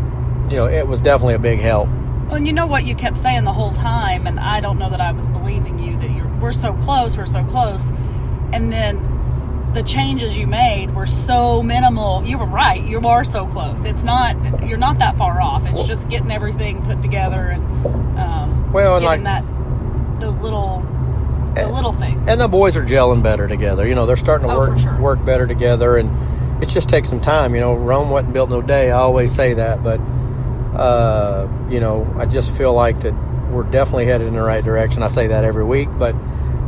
you 0.49 0.57
know, 0.57 0.65
it 0.65 0.87
was 0.87 1.01
definitely 1.01 1.35
a 1.35 1.39
big 1.39 1.59
help. 1.59 1.87
Well, 2.27 2.35
and 2.35 2.47
you 2.47 2.53
know 2.53 2.67
what 2.67 2.85
you 2.85 2.95
kept 2.95 3.17
saying 3.17 3.43
the 3.43 3.53
whole 3.53 3.73
time, 3.73 4.27
and 4.27 4.39
I 4.39 4.59
don't 4.61 4.77
know 4.79 4.89
that 4.89 5.01
I 5.01 5.11
was 5.11 5.27
believing 5.27 5.79
you 5.79 5.97
that 5.99 6.09
you're 6.11 6.27
we're 6.39 6.51
so 6.53 6.73
close, 6.73 7.17
we're 7.17 7.25
so 7.25 7.43
close, 7.43 7.83
and 8.53 8.71
then 8.71 9.07
the 9.73 9.83
changes 9.83 10.35
you 10.35 10.47
made 10.47 10.93
were 10.95 11.05
so 11.07 11.61
minimal. 11.63 12.23
You 12.25 12.37
were 12.37 12.45
right, 12.45 12.81
you 12.83 12.99
are 13.01 13.23
so 13.23 13.47
close. 13.47 13.83
It's 13.85 14.03
not 14.03 14.67
you're 14.67 14.77
not 14.77 14.99
that 14.99 15.17
far 15.17 15.41
off. 15.41 15.65
It's 15.65 15.83
just 15.83 16.07
getting 16.09 16.31
everything 16.31 16.81
put 16.83 17.01
together 17.01 17.49
and 17.49 17.63
um, 18.19 18.71
Well, 18.73 18.95
and 18.97 19.05
getting 19.05 19.23
like- 19.23 19.43
that 19.43 20.19
those 20.21 20.39
little 20.41 20.83
the 21.55 21.67
little 21.67 21.91
things. 21.93 22.23
and 22.29 22.39
the 22.39 22.47
boys 22.47 22.77
are 22.77 22.83
gelling 22.83 23.21
better 23.23 23.47
together. 23.47 23.85
You 23.85 23.93
know, 23.95 24.05
they're 24.05 24.15
starting 24.15 24.47
to 24.47 24.53
Oh, 24.53 24.57
work 24.59 24.77
sure. 24.77 24.97
work 24.99 25.23
better 25.25 25.45
together, 25.47 25.97
and 25.97 26.09
it 26.61 26.69
just 26.69 26.87
takes 26.89 27.09
some 27.09 27.19
time. 27.21 27.53
You 27.55 27.61
know, 27.61 27.73
Rome 27.75 28.09
wasn't 28.09 28.33
built 28.33 28.51
in 28.51 28.59
a 28.63 28.65
day. 28.65 28.91
I 28.91 28.97
always 28.99 29.31
say 29.33 29.53
that, 29.55 29.83
but 29.83 29.99
uh, 30.77 31.47
you 31.69 31.79
know, 31.79 32.11
I 32.17 32.25
just 32.25 32.55
feel 32.55 32.73
like 32.73 33.01
that 33.01 33.13
we're 33.51 33.63
definitely 33.63 34.05
headed 34.05 34.27
in 34.27 34.33
the 34.35 34.41
right 34.41 34.63
direction. 34.63 35.03
I 35.03 35.07
say 35.07 35.27
that 35.27 35.43
every 35.43 35.65
week, 35.65 35.89
but 35.97 36.15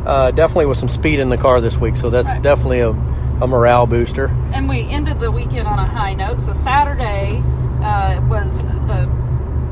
uh, 0.06 0.32
definitely 0.32 0.66
with 0.66 0.78
some 0.78 0.90
speed 0.90 1.20
in 1.20 1.30
the 1.30 1.38
car 1.38 1.62
this 1.62 1.78
week, 1.78 1.96
so 1.96 2.10
that's 2.10 2.28
Right. 2.28 2.42
definitely 2.42 2.82
a, 2.82 2.90
a 2.90 3.48
morale 3.48 3.88
booster. 3.88 4.26
and 4.54 4.68
we 4.68 4.82
ended 4.82 5.20
the 5.22 5.32
weekend 5.32 5.68
on 5.68 5.80
a 5.80 5.86
high 5.88 6.14
note. 6.14 6.42
So 6.42 6.52
Saturday 6.52 7.38
uh, 7.82 8.20
was 8.28 8.58
the, 8.58 9.10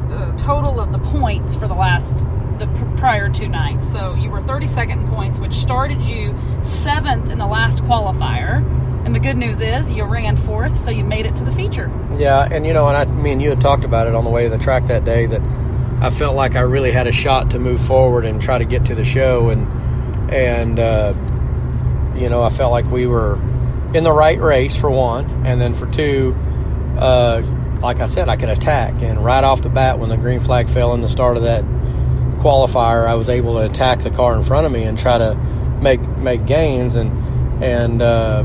the 0.09 0.33
total 0.37 0.79
of 0.79 0.91
the 0.93 0.99
points 0.99 1.55
for 1.55 1.67
the 1.67 1.73
last 1.75 2.19
the 2.59 2.67
pr- 2.67 2.97
prior 2.97 3.29
two 3.29 3.47
nights. 3.49 3.91
So 3.91 4.13
you 4.15 4.29
were 4.29 4.39
32nd 4.39 4.91
in 5.01 5.07
points, 5.09 5.39
which 5.39 5.53
started 5.53 6.01
you 6.03 6.33
seventh 6.63 7.29
in 7.29 7.37
the 7.37 7.47
last 7.47 7.81
qualifier. 7.83 8.61
And 9.05 9.15
the 9.15 9.19
good 9.19 9.37
news 9.37 9.59
is 9.59 9.91
you 9.91 10.03
ran 10.03 10.37
fourth, 10.37 10.77
so 10.77 10.91
you 10.91 11.03
made 11.03 11.25
it 11.25 11.35
to 11.37 11.43
the 11.43 11.51
feature. 11.51 11.91
Yeah, 12.17 12.47
and 12.49 12.65
you 12.65 12.73
know, 12.73 12.87
and 12.87 12.95
I, 12.95 13.05
me 13.05 13.31
and 13.31 13.41
you 13.41 13.49
had 13.49 13.59
talked 13.59 13.83
about 13.83 14.07
it 14.07 14.15
on 14.15 14.23
the 14.23 14.29
way 14.29 14.43
to 14.43 14.49
the 14.49 14.57
track 14.57 14.87
that 14.87 15.05
day 15.05 15.25
that 15.25 15.41
I 16.01 16.09
felt 16.09 16.35
like 16.35 16.55
I 16.55 16.61
really 16.61 16.91
had 16.91 17.07
a 17.07 17.11
shot 17.11 17.51
to 17.51 17.59
move 17.59 17.81
forward 17.81 18.25
and 18.25 18.41
try 18.41 18.57
to 18.57 18.65
get 18.65 18.85
to 18.85 18.95
the 18.95 19.03
show, 19.03 19.49
and 19.49 20.31
and 20.31 20.79
uh, 20.79 21.13
you 22.15 22.29
know, 22.29 22.43
I 22.43 22.49
felt 22.49 22.71
like 22.71 22.85
we 22.85 23.07
were 23.07 23.35
in 23.93 24.03
the 24.03 24.11
right 24.11 24.39
race 24.39 24.75
for 24.75 24.89
one, 24.89 25.45
and 25.45 25.59
then 25.59 25.73
for 25.73 25.87
two, 25.91 26.35
uh, 26.97 27.41
like 27.81 27.99
I 27.99 28.05
said, 28.05 28.29
I 28.29 28.37
could 28.37 28.49
attack, 28.49 29.01
and 29.01 29.23
right 29.23 29.43
off 29.43 29.61
the 29.61 29.69
bat, 29.69 29.99
when 29.99 30.09
the 30.09 30.17
green 30.17 30.39
flag 30.39 30.69
fell 30.69 30.93
in 30.93 31.01
the 31.01 31.09
start 31.09 31.37
of 31.37 31.43
that 31.43 31.63
qualifier, 32.37 33.07
I 33.07 33.15
was 33.15 33.29
able 33.29 33.55
to 33.55 33.65
attack 33.65 34.01
the 34.01 34.11
car 34.11 34.35
in 34.35 34.43
front 34.43 34.65
of 34.65 34.71
me 34.71 34.83
and 34.83 34.97
try 34.97 35.17
to 35.17 35.35
make 35.81 36.01
make 36.17 36.45
gains, 36.45 36.95
and 36.95 37.63
and 37.63 38.01
uh, 38.01 38.43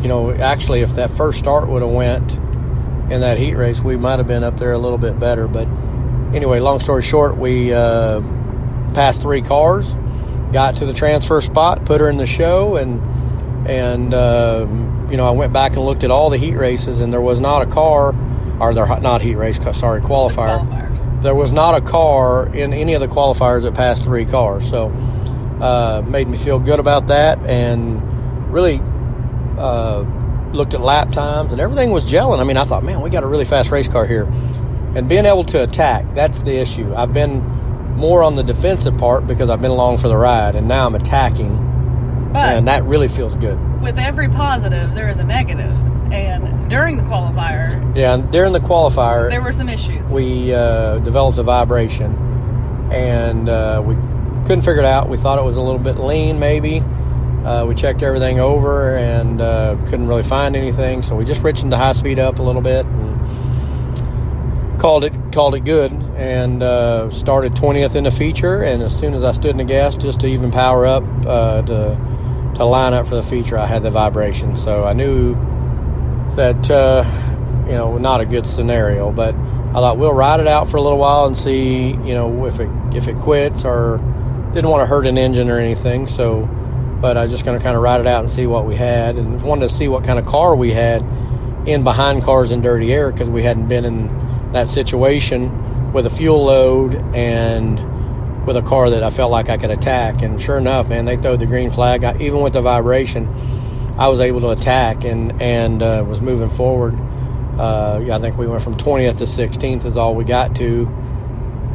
you 0.00 0.08
know, 0.08 0.32
actually, 0.32 0.80
if 0.80 0.94
that 0.94 1.10
first 1.10 1.38
start 1.38 1.68
would 1.68 1.82
have 1.82 1.90
went 1.90 2.32
in 3.10 3.20
that 3.20 3.38
heat 3.38 3.54
race, 3.54 3.80
we 3.80 3.96
might 3.96 4.18
have 4.18 4.26
been 4.26 4.44
up 4.44 4.58
there 4.58 4.72
a 4.72 4.78
little 4.78 4.98
bit 4.98 5.18
better. 5.18 5.48
But 5.48 5.66
anyway, 6.34 6.60
long 6.60 6.80
story 6.80 7.02
short, 7.02 7.36
we 7.36 7.72
uh, 7.72 8.20
passed 8.94 9.22
three 9.22 9.42
cars, 9.42 9.94
got 10.52 10.76
to 10.78 10.86
the 10.86 10.92
transfer 10.92 11.40
spot, 11.40 11.84
put 11.84 12.00
her 12.00 12.08
in 12.08 12.16
the 12.16 12.26
show, 12.26 12.76
and 12.76 13.68
and 13.68 14.14
uh, 14.14 14.66
you 15.10 15.16
know 15.16 15.26
I 15.26 15.32
went 15.32 15.52
back 15.52 15.72
and 15.72 15.84
looked 15.84 16.04
at 16.04 16.10
all 16.10 16.30
the 16.30 16.38
heat 16.38 16.54
races, 16.54 17.00
and 17.00 17.12
there 17.12 17.20
was 17.20 17.40
not 17.40 17.62
a 17.62 17.66
car, 17.66 18.14
or 18.60 18.74
there 18.74 18.86
not 19.00 19.20
heat 19.22 19.36
race, 19.36 19.58
sorry, 19.78 20.00
qualifier. 20.00 20.60
Qualifiers. 20.60 21.22
There 21.22 21.34
was 21.34 21.52
not 21.52 21.74
a 21.74 21.80
car 21.80 22.54
in 22.54 22.72
any 22.72 22.94
of 22.94 23.00
the 23.00 23.08
qualifiers 23.08 23.62
that 23.62 23.74
passed 23.74 24.04
three 24.04 24.24
cars, 24.24 24.68
so 24.68 24.88
uh, 25.60 26.02
made 26.06 26.28
me 26.28 26.36
feel 26.36 26.58
good 26.58 26.78
about 26.78 27.08
that, 27.08 27.38
and 27.40 28.52
really 28.52 28.80
uh, 29.58 30.04
looked 30.52 30.74
at 30.74 30.80
lap 30.80 31.12
times, 31.12 31.52
and 31.52 31.60
everything 31.60 31.90
was 31.90 32.04
gelling. 32.10 32.40
I 32.40 32.44
mean, 32.44 32.56
I 32.56 32.64
thought, 32.64 32.82
man, 32.84 33.00
we 33.02 33.10
got 33.10 33.22
a 33.22 33.26
really 33.26 33.44
fast 33.44 33.70
race 33.70 33.88
car 33.88 34.06
here, 34.06 34.24
and 34.94 35.08
being 35.08 35.26
able 35.26 35.44
to 35.44 35.62
attack—that's 35.62 36.42
the 36.42 36.56
issue. 36.56 36.94
I've 36.94 37.12
been 37.12 37.40
more 37.96 38.22
on 38.22 38.34
the 38.36 38.42
defensive 38.44 38.96
part 38.96 39.26
because 39.26 39.50
I've 39.50 39.60
been 39.60 39.70
along 39.72 39.98
for 39.98 40.08
the 40.08 40.16
ride, 40.16 40.54
and 40.56 40.68
now 40.68 40.86
I'm 40.86 40.94
attacking, 40.94 42.30
But 42.32 42.56
and 42.56 42.68
that 42.68 42.84
really 42.84 43.08
feels 43.08 43.34
good. 43.36 43.58
with 43.82 43.98
every 43.98 44.28
positive, 44.28 44.94
there 44.94 45.08
is 45.08 45.18
a 45.18 45.24
negative. 45.24 45.72
And 46.12 46.70
during 46.70 46.96
the 46.96 47.02
qualifier, 47.02 47.94
Yeah, 47.94 48.14
and 48.14 48.30
during 48.32 48.52
the 48.54 48.60
qualifier, 48.60 49.28
there 49.28 49.42
were 49.42 49.52
some 49.52 49.68
issues. 49.68 50.08
we 50.10 50.54
uh, 50.54 50.98
developed 51.00 51.36
a 51.38 51.42
vibration, 51.42 52.16
and 52.90 53.48
uh, 53.48 53.82
we 53.84 53.94
couldn't 54.46 54.62
figure 54.62 54.78
it 54.78 54.84
out. 54.86 55.08
We 55.10 55.16
thought 55.18 55.38
it 55.38 55.44
was 55.44 55.56
a 55.56 55.60
little 55.60 55.78
bit 55.80 55.98
lean, 55.98 56.38
maybe. 56.38 56.82
Uh, 57.48 57.64
we 57.64 57.74
checked 57.74 58.02
everything 58.02 58.38
over 58.40 58.94
and 58.98 59.40
uh, 59.40 59.74
couldn't 59.86 60.06
really 60.06 60.22
find 60.22 60.54
anything, 60.54 61.00
so 61.00 61.16
we 61.16 61.24
just 61.24 61.40
richened 61.40 61.70
the 61.70 61.78
high 61.78 61.94
speed 61.94 62.18
up 62.18 62.40
a 62.40 62.42
little 62.42 62.60
bit 62.60 62.84
and 62.84 64.78
called 64.78 65.02
it 65.02 65.14
called 65.32 65.54
it 65.54 65.60
good, 65.60 65.90
and 66.14 66.62
uh, 66.62 67.10
started 67.10 67.54
20th 67.54 67.96
in 67.96 68.04
the 68.04 68.10
feature. 68.10 68.62
And 68.62 68.82
as 68.82 68.94
soon 68.94 69.14
as 69.14 69.24
I 69.24 69.32
stood 69.32 69.52
in 69.52 69.56
the 69.56 69.64
gas, 69.64 69.96
just 69.96 70.20
to 70.20 70.26
even 70.26 70.50
power 70.50 70.84
up 70.84 71.02
uh, 71.24 71.62
to 71.62 72.52
to 72.56 72.64
line 72.66 72.92
up 72.92 73.06
for 73.06 73.14
the 73.14 73.22
feature, 73.22 73.56
I 73.56 73.66
had 73.66 73.82
the 73.82 73.88
vibration, 73.88 74.54
so 74.54 74.84
I 74.84 74.92
knew 74.92 75.32
that 76.36 76.70
uh, 76.70 77.02
you 77.64 77.72
know 77.72 77.96
not 77.96 78.20
a 78.20 78.26
good 78.26 78.46
scenario, 78.46 79.10
but 79.10 79.34
I 79.34 79.72
thought 79.72 79.96
we'll 79.96 80.12
ride 80.12 80.40
it 80.40 80.48
out 80.48 80.68
for 80.68 80.76
a 80.76 80.82
little 80.82 80.98
while 80.98 81.24
and 81.24 81.34
see 81.34 81.92
you 81.92 82.12
know 82.12 82.44
if 82.44 82.60
it 82.60 82.68
if 82.92 83.08
it 83.08 83.16
quits 83.20 83.64
or 83.64 83.96
didn't 84.52 84.68
want 84.68 84.82
to 84.82 84.86
hurt 84.86 85.06
an 85.06 85.16
engine 85.16 85.48
or 85.48 85.58
anything. 85.58 86.06
So, 86.06 86.48
but 87.00 87.16
I 87.16 87.22
was 87.22 87.30
just 87.30 87.44
going 87.44 87.58
to 87.58 87.62
kind 87.62 87.76
of 87.76 87.82
ride 87.82 88.00
it 88.00 88.06
out 88.06 88.20
and 88.20 88.30
see 88.30 88.46
what 88.46 88.66
we 88.66 88.74
had, 88.76 89.16
and 89.16 89.42
wanted 89.42 89.68
to 89.68 89.74
see 89.74 89.88
what 89.88 90.04
kind 90.04 90.18
of 90.18 90.26
car 90.26 90.56
we 90.56 90.72
had 90.72 91.02
in 91.66 91.84
behind 91.84 92.22
cars 92.22 92.50
in 92.50 92.62
dirty 92.62 92.92
air 92.92 93.10
because 93.10 93.28
we 93.28 93.42
hadn't 93.42 93.68
been 93.68 93.84
in 93.84 94.52
that 94.52 94.68
situation 94.68 95.92
with 95.92 96.06
a 96.06 96.10
fuel 96.10 96.44
load 96.44 96.94
and 97.14 97.78
with 98.46 98.56
a 98.56 98.62
car 98.62 98.90
that 98.90 99.02
I 99.02 99.10
felt 99.10 99.30
like 99.30 99.50
I 99.50 99.58
could 99.58 99.70
attack. 99.70 100.22
And 100.22 100.40
sure 100.40 100.56
enough, 100.56 100.88
man, 100.88 101.04
they 101.04 101.16
throwed 101.16 101.40
the 101.40 101.46
green 101.46 101.70
flag. 101.70 102.04
I, 102.04 102.16
even 102.18 102.40
with 102.40 102.54
the 102.54 102.62
vibration, 102.62 103.28
I 103.98 104.08
was 104.08 104.20
able 104.20 104.40
to 104.40 104.50
attack 104.50 105.04
and 105.04 105.40
and 105.42 105.82
uh, 105.82 106.04
was 106.06 106.20
moving 106.20 106.50
forward. 106.50 106.98
Uh, 107.58 108.04
I 108.12 108.18
think 108.20 108.38
we 108.38 108.46
went 108.46 108.62
from 108.62 108.76
20th 108.76 109.18
to 109.18 109.24
16th 109.24 109.84
is 109.84 109.96
all 109.96 110.14
we 110.14 110.22
got 110.24 110.54
to, 110.56 110.86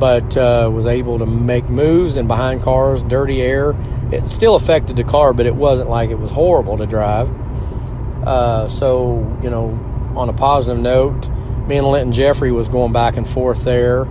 but 0.04 0.36
uh, 0.36 0.70
was 0.70 0.86
able 0.86 1.18
to 1.18 1.26
make 1.26 1.70
moves 1.70 2.18
and 2.18 2.28
behind 2.28 2.62
cars, 2.62 3.02
dirty 3.04 3.42
air. 3.42 3.74
It 4.12 4.28
still 4.28 4.56
affected 4.56 4.98
the 4.98 5.06
car, 5.06 5.32
but 5.32 5.46
it 5.46 5.56
wasn't 5.56 5.90
like 5.90 6.10
it 6.10 6.20
was 6.20 6.30
horrible 6.30 6.78
to 6.80 6.86
drive. 6.86 7.30
Uh, 8.28 8.68
so 8.68 9.40
you 9.42 9.50
know, 9.50 9.70
on 10.18 10.28
a 10.28 10.34
positive 10.34 10.78
note, 10.78 11.30
me 11.70 11.78
and 11.78 11.88
Lynton 11.88 12.12
Jeffrey 12.12 12.52
was 12.52 12.68
going 12.68 12.92
back 12.92 13.16
and 13.16 13.26
forth 13.26 13.64
there, 13.64 14.02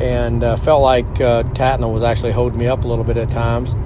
and 0.00 0.42
uh, 0.42 0.56
felt 0.56 0.80
like 0.80 1.04
uh, 1.20 1.42
Tatna 1.42 1.92
was 1.92 2.02
actually 2.02 2.32
holding 2.32 2.58
me 2.58 2.66
up 2.66 2.84
a 2.84 2.88
little 2.88 3.04
bit 3.04 3.18
at 3.18 3.30
times 3.30 3.76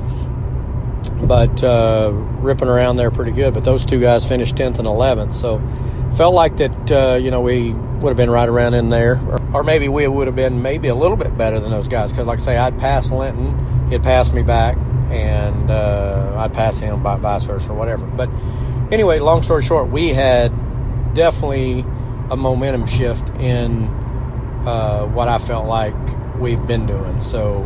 but 1.27 1.65
uh, 1.65 2.13
ripping 2.13 2.69
around 2.69 2.95
there 2.95 3.11
pretty 3.11 3.33
good. 3.33 3.55
But 3.55 3.65
those 3.65 3.85
two 3.85 3.99
guys 3.99 4.25
finished 4.25 4.55
10th 4.55 4.79
and 4.79 4.87
11th, 4.87 5.35
so 5.35 5.59
felt 6.17 6.35
like 6.35 6.57
that 6.59 6.91
uh, 6.91 7.15
you 7.15 7.31
know 7.31 7.41
we 7.41 7.73
would 7.73 8.11
have 8.11 8.17
been 8.17 8.31
right 8.31 8.49
around 8.49 8.75
in 8.75 8.91
there, 8.91 9.21
or, 9.29 9.41
or 9.55 9.65
maybe 9.65 9.89
we 9.89 10.07
would 10.07 10.27
have 10.27 10.37
been 10.37 10.63
maybe 10.63 10.89
a 10.89 10.95
little 10.95 11.17
bit 11.17 11.37
better 11.37 11.59
than 11.59 11.71
those 11.71 11.89
guys 11.89 12.11
because, 12.11 12.27
like 12.27 12.39
I 12.41 12.43
say, 12.43 12.57
I'd 12.57 12.79
passed 12.79 13.11
Lynton, 13.11 13.89
he'd 13.91 14.03
passed 14.03 14.35
me 14.35 14.43
back, 14.43 14.77
and 15.11 15.71
uh, 15.71 16.35
I'd 16.37 16.53
pass 16.53 16.79
him 16.79 17.03
by 17.03 17.17
vice 17.17 17.45
versa 17.45 17.71
or 17.71 17.75
whatever. 17.75 18.05
But 18.05 18.29
anyway, 18.93 19.21
long 19.21 19.43
story 19.43 19.63
short, 19.63 19.89
we 19.91 20.11
had 20.11 20.53
definitely 21.15 21.81
a 22.31 22.37
momentum 22.37 22.87
shift 22.87 23.29
in 23.41 23.85
uh, 24.67 25.07
what 25.07 25.29
I 25.29 25.39
felt 25.39 25.67
like 25.67 25.95
we've 26.39 26.65
been 26.67 26.87
doing. 26.87 27.21
So 27.21 27.63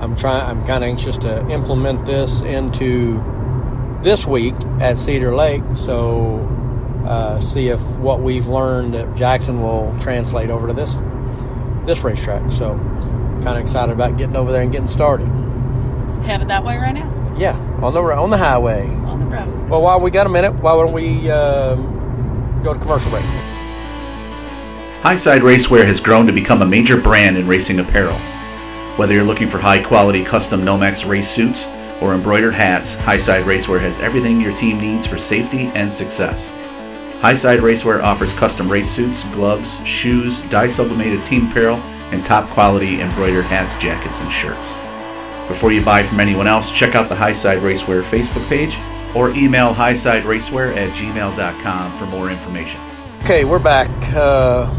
I'm 0.00 0.16
trying. 0.16 0.44
I'm 0.44 0.66
kind 0.66 0.84
of 0.84 0.88
anxious 0.88 1.16
to 1.18 1.48
implement 1.48 2.06
this 2.06 2.42
into 2.42 3.22
this 4.02 4.26
week 4.26 4.54
at 4.80 4.98
Cedar 4.98 5.34
Lake. 5.34 5.62
So 5.74 6.57
uh, 7.06 7.40
see 7.40 7.68
if 7.68 7.80
what 7.98 8.20
we've 8.20 8.48
learned 8.48 8.94
at 8.94 9.14
Jackson 9.16 9.62
will 9.62 9.94
translate 10.00 10.50
over 10.50 10.66
to 10.66 10.72
this 10.72 10.94
this 11.86 12.04
racetrack. 12.04 12.50
So 12.52 12.74
kind 13.42 13.48
of 13.48 13.58
excited 13.58 13.92
about 13.92 14.16
getting 14.18 14.36
over 14.36 14.52
there 14.52 14.62
and 14.62 14.70
getting 14.72 14.88
started. 14.88 15.26
Headed 16.24 16.48
that 16.48 16.64
way 16.64 16.76
right 16.76 16.92
now 16.92 17.34
Yeah, 17.38 17.56
on 17.82 17.94
the 17.94 18.00
on 18.00 18.30
the 18.30 18.36
highway. 18.36 18.86
on 18.86 19.20
the 19.20 19.26
road. 19.26 19.70
Well, 19.70 19.80
while 19.80 20.00
we 20.00 20.10
got 20.10 20.26
a 20.26 20.30
minute, 20.30 20.52
why 20.60 20.72
don't 20.72 20.92
we 20.92 21.30
um, 21.30 22.60
go 22.62 22.74
to 22.74 22.78
commercial 22.78 23.10
break? 23.10 23.24
Highside 25.00 25.40
Racewear 25.40 25.86
has 25.86 26.00
grown 26.00 26.26
to 26.26 26.32
become 26.32 26.60
a 26.60 26.66
major 26.66 26.96
brand 27.00 27.36
in 27.38 27.46
racing 27.46 27.78
apparel. 27.78 28.16
Whether 28.96 29.14
you're 29.14 29.22
looking 29.24 29.48
for 29.48 29.58
high 29.58 29.78
quality 29.80 30.24
custom 30.24 30.60
Nomex 30.62 31.08
race 31.08 31.30
suits 31.30 31.64
or 32.02 32.14
embroidered 32.14 32.54
hats, 32.54 32.96
Highside 32.96 33.44
Racewear 33.44 33.80
has 33.80 33.96
everything 34.00 34.40
your 34.40 34.54
team 34.56 34.80
needs 34.80 35.06
for 35.06 35.16
safety 35.16 35.68
and 35.74 35.92
success. 35.92 36.50
Highside 37.20 37.58
Racewear 37.58 38.00
offers 38.00 38.32
custom 38.34 38.70
race 38.70 38.88
suits, 38.88 39.24
gloves, 39.34 39.76
shoes, 39.84 40.40
dye 40.50 40.68
sublimated 40.68 41.20
team 41.24 41.50
apparel, 41.50 41.76
and 42.12 42.24
top 42.24 42.48
quality 42.50 43.00
embroidered 43.00 43.44
hats, 43.44 43.74
jackets, 43.82 44.20
and 44.20 44.30
shirts. 44.30 44.68
Before 45.48 45.72
you 45.72 45.84
buy 45.84 46.04
from 46.04 46.20
anyone 46.20 46.46
else, 46.46 46.70
check 46.70 46.94
out 46.94 47.08
the 47.08 47.16
Highside 47.16 47.58
Racewear 47.58 48.02
Facebook 48.04 48.48
page 48.48 48.76
or 49.16 49.30
email 49.30 49.74
highsideraceware 49.74 50.76
at 50.76 50.90
gmail.com 50.90 51.98
for 51.98 52.06
more 52.06 52.30
information. 52.30 52.80
Okay, 53.24 53.44
we're 53.44 53.58
back. 53.58 53.90
Uh, 54.14 54.72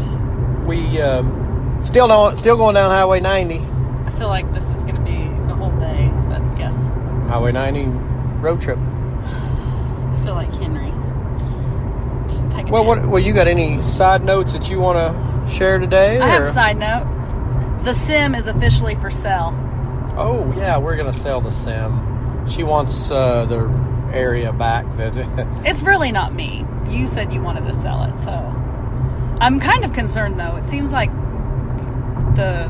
we 0.66 0.98
um, 0.98 1.82
still 1.84 2.08
don't, 2.08 2.38
still 2.38 2.56
going 2.56 2.74
down 2.74 2.90
Highway 2.90 3.20
90. 3.20 3.58
I 3.58 4.10
feel 4.16 4.28
like 4.28 4.50
this 4.54 4.70
is 4.70 4.82
going 4.84 4.96
to 4.96 5.02
be 5.02 5.28
the 5.46 5.54
whole 5.54 5.78
day, 5.78 6.10
but 6.26 6.40
yes, 6.58 6.74
Highway 7.28 7.52
90 7.52 7.84
road 8.40 8.62
trip. 8.62 8.78
I 8.78 10.20
feel 10.24 10.34
like 10.34 10.50
Henry. 10.54 10.99
Just 12.50 12.56
take 12.56 12.68
a 12.68 12.70
Well, 12.72 12.84
nap. 12.84 12.98
what? 13.02 13.08
Well, 13.08 13.22
you 13.22 13.32
got 13.32 13.46
any 13.48 13.80
side 13.82 14.22
notes 14.24 14.52
that 14.52 14.68
you 14.68 14.80
want 14.80 14.98
to 14.98 15.52
share 15.52 15.78
today? 15.78 16.18
I 16.20 16.28
have 16.28 16.42
a 16.44 16.46
side 16.48 16.76
note. 16.78 17.06
The 17.84 17.94
sim 17.94 18.34
is 18.34 18.46
officially 18.46 18.94
for 18.96 19.10
sale. 19.10 19.54
Oh 20.16 20.52
yeah, 20.56 20.76
we're 20.78 20.96
gonna 20.96 21.12
sell 21.12 21.40
the 21.40 21.50
sim. 21.50 22.46
She 22.48 22.62
wants 22.62 23.10
uh, 23.10 23.46
the 23.46 23.68
area 24.12 24.52
back. 24.52 24.84
That 24.96 25.16
It's 25.64 25.82
really 25.82 26.12
not 26.12 26.34
me. 26.34 26.64
You 26.88 27.06
said 27.06 27.32
you 27.32 27.40
wanted 27.42 27.64
to 27.64 27.72
sell 27.72 28.02
it, 28.04 28.18
so 28.18 28.32
I'm 29.40 29.60
kind 29.60 29.84
of 29.84 29.92
concerned 29.92 30.38
though. 30.38 30.56
It 30.56 30.64
seems 30.64 30.92
like 30.92 31.10
the 32.34 32.68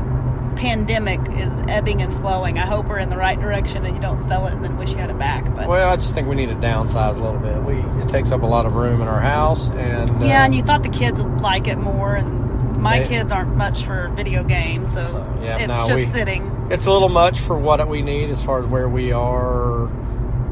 pandemic 0.55 1.19
is 1.39 1.59
ebbing 1.67 2.01
and 2.01 2.13
flowing. 2.13 2.57
I 2.59 2.65
hope 2.65 2.87
we're 2.87 2.99
in 2.99 3.09
the 3.09 3.17
right 3.17 3.39
direction 3.39 3.85
and 3.85 3.95
you 3.95 4.01
don't 4.01 4.19
sell 4.19 4.47
it 4.47 4.53
and 4.53 4.63
then 4.63 4.77
wish 4.77 4.91
you 4.91 4.97
had 4.97 5.09
it 5.09 5.17
back. 5.19 5.45
But 5.55 5.67
well, 5.67 5.89
I 5.89 5.95
just 5.95 6.13
think 6.13 6.27
we 6.27 6.35
need 6.35 6.49
to 6.49 6.55
downsize 6.55 7.17
a 7.17 7.23
little 7.23 7.39
bit. 7.39 7.63
We 7.63 7.75
it 8.01 8.09
takes 8.09 8.31
up 8.31 8.41
a 8.43 8.45
lot 8.47 8.65
of 8.65 8.75
room 8.75 9.01
in 9.01 9.07
our 9.07 9.19
house, 9.21 9.69
and 9.71 10.09
uh, 10.11 10.23
yeah, 10.23 10.45
and 10.45 10.53
you 10.55 10.63
thought 10.63 10.83
the 10.83 10.89
kids 10.89 11.21
would 11.21 11.41
like 11.41 11.67
it 11.67 11.77
more, 11.77 12.15
and 12.15 12.77
my 12.81 12.99
They- 12.99 13.07
kids 13.07 13.31
aren't 13.31 13.55
much 13.55 13.83
for 13.83 14.09
video 14.15 14.43
games, 14.43 14.91
so, 14.91 15.03
So, 15.03 15.37
yeah, 15.41 15.57
it's 15.57 15.67
no, 15.67 15.75
just 15.87 15.93
we- 16.03 16.05
sitting. 16.05 16.67
it's 16.71 16.85
a 16.85 16.91
little 16.91 17.09
much 17.09 17.39
for 17.39 17.57
what 17.57 17.87
we 17.87 18.01
need 18.01 18.29
as 18.29 18.43
far 18.43 18.59
as 18.59 18.65
where 18.65 18.89
we 18.89 19.11
are. 19.11 19.87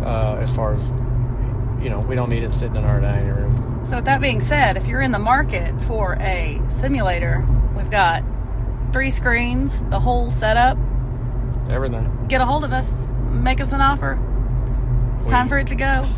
Uh, 0.03 0.37
as 0.39 0.55
far 0.55 0.73
as 0.73 0.81
you 1.81 1.89
know, 1.89 1.99
we 2.01 2.13
don't 2.15 2.29
need 2.29 2.43
it 2.43 2.51
sitting 2.53 2.75
in 2.75 2.83
our 2.83 2.99
dining 2.99 3.29
room. 3.29 3.85
So, 3.85 3.95
with 3.97 4.05
that 4.05 4.19
being 4.21 4.41
said, 4.41 4.75
if 4.77 4.85
you're 4.87 5.01
in 5.01 5.11
the 5.11 5.19
market 5.19 5.81
for 5.83 6.15
a 6.19 6.61
simulator, 6.67 7.43
we've 7.75 7.89
got 7.89 8.23
three 8.91 9.09
screens, 9.11 9.83
the 9.89 9.99
whole 9.99 10.29
setup. 10.29 10.77
Everything. 11.69 12.25
Get 12.27 12.41
a 12.41 12.45
hold 12.45 12.63
of 12.63 12.71
us, 12.73 13.11
make 13.29 13.61
us 13.61 13.71
an 13.71 13.81
offer. 13.81 14.17
It's 15.17 15.25
We- 15.25 15.31
time 15.31 15.47
for 15.49 15.57
it 15.59 15.67
to 15.67 15.75
go. 15.75 16.05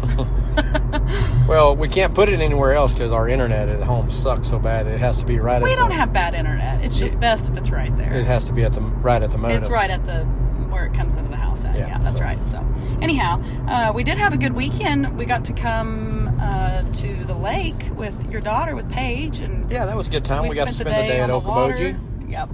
Well, 1.48 1.76
we 1.76 1.90
can't 1.90 2.14
put 2.14 2.30
it 2.30 2.40
anywhere 2.40 2.74
else 2.76 2.94
because 2.94 3.12
our 3.12 3.28
internet 3.28 3.68
at 3.70 3.82
home 3.82 4.10
sucks 4.12 4.50
so 4.50 4.60
bad. 4.60 4.88
It 4.88 5.00
has 5.00 5.18
to 5.18 5.26
be 5.26 5.40
right. 5.40 5.62
we 5.62 5.72
at 5.74 5.76
don't 5.76 5.90
the, 5.90 5.96
have 5.96 6.14
bad 6.14 6.34
internet. 6.34 6.84
It's 6.84 6.98
just 7.00 7.20
best 7.20 7.50
if 7.50 7.58
it's 7.58 7.72
right 7.72 7.96
there. 7.98 8.14
It 8.14 8.26
has 8.26 8.46
to 8.46 8.54
be 8.54 8.64
at 8.64 8.74
the 8.74 8.82
right 8.82 9.22
at 9.22 9.32
the 9.32 9.38
modem. 9.38 9.58
It's 9.58 9.70
right 9.70 9.90
at 9.90 10.06
the 10.06 10.24
where 10.70 10.86
it 10.86 10.94
comes 10.94 11.16
into 11.18 11.30
the 11.30 11.36
house 11.36 11.66
at. 11.66 11.76
Yeah, 11.76 11.88
Yeah, 11.88 12.00
that's 12.00 12.20
so- 12.20 12.26
right. 12.26 12.42
So, 12.44 12.66
anyhow, 13.02 13.42
uh, 13.68 13.92
we 13.94 14.04
did 14.04 14.18
have 14.18 14.32
a 14.34 14.38
good 14.38 14.54
weekend. 14.54 15.18
We 15.18 15.26
got 15.26 15.44
to 15.46 15.54
come 15.54 16.38
uh, 16.42 16.84
to 16.84 17.24
the 17.26 17.34
lake 17.36 17.90
with 17.96 18.30
your 18.32 18.42
daughter, 18.42 18.76
with 18.76 18.90
Paige, 18.90 19.40
and 19.42 19.70
Yeah, 19.72 19.86
that 19.86 19.96
was 19.98 20.08
a 20.08 20.12
good 20.12 20.24
time. 20.26 20.48
We, 20.48 20.56
got 20.56 20.68
to 20.68 20.74
spend 20.74 20.90
the 20.90 20.94
day, 20.94 21.20
on 21.22 21.30
at 21.32 21.34
the. 21.34 21.50
Okoboji. 21.50 22.30
Yep. 22.30 22.50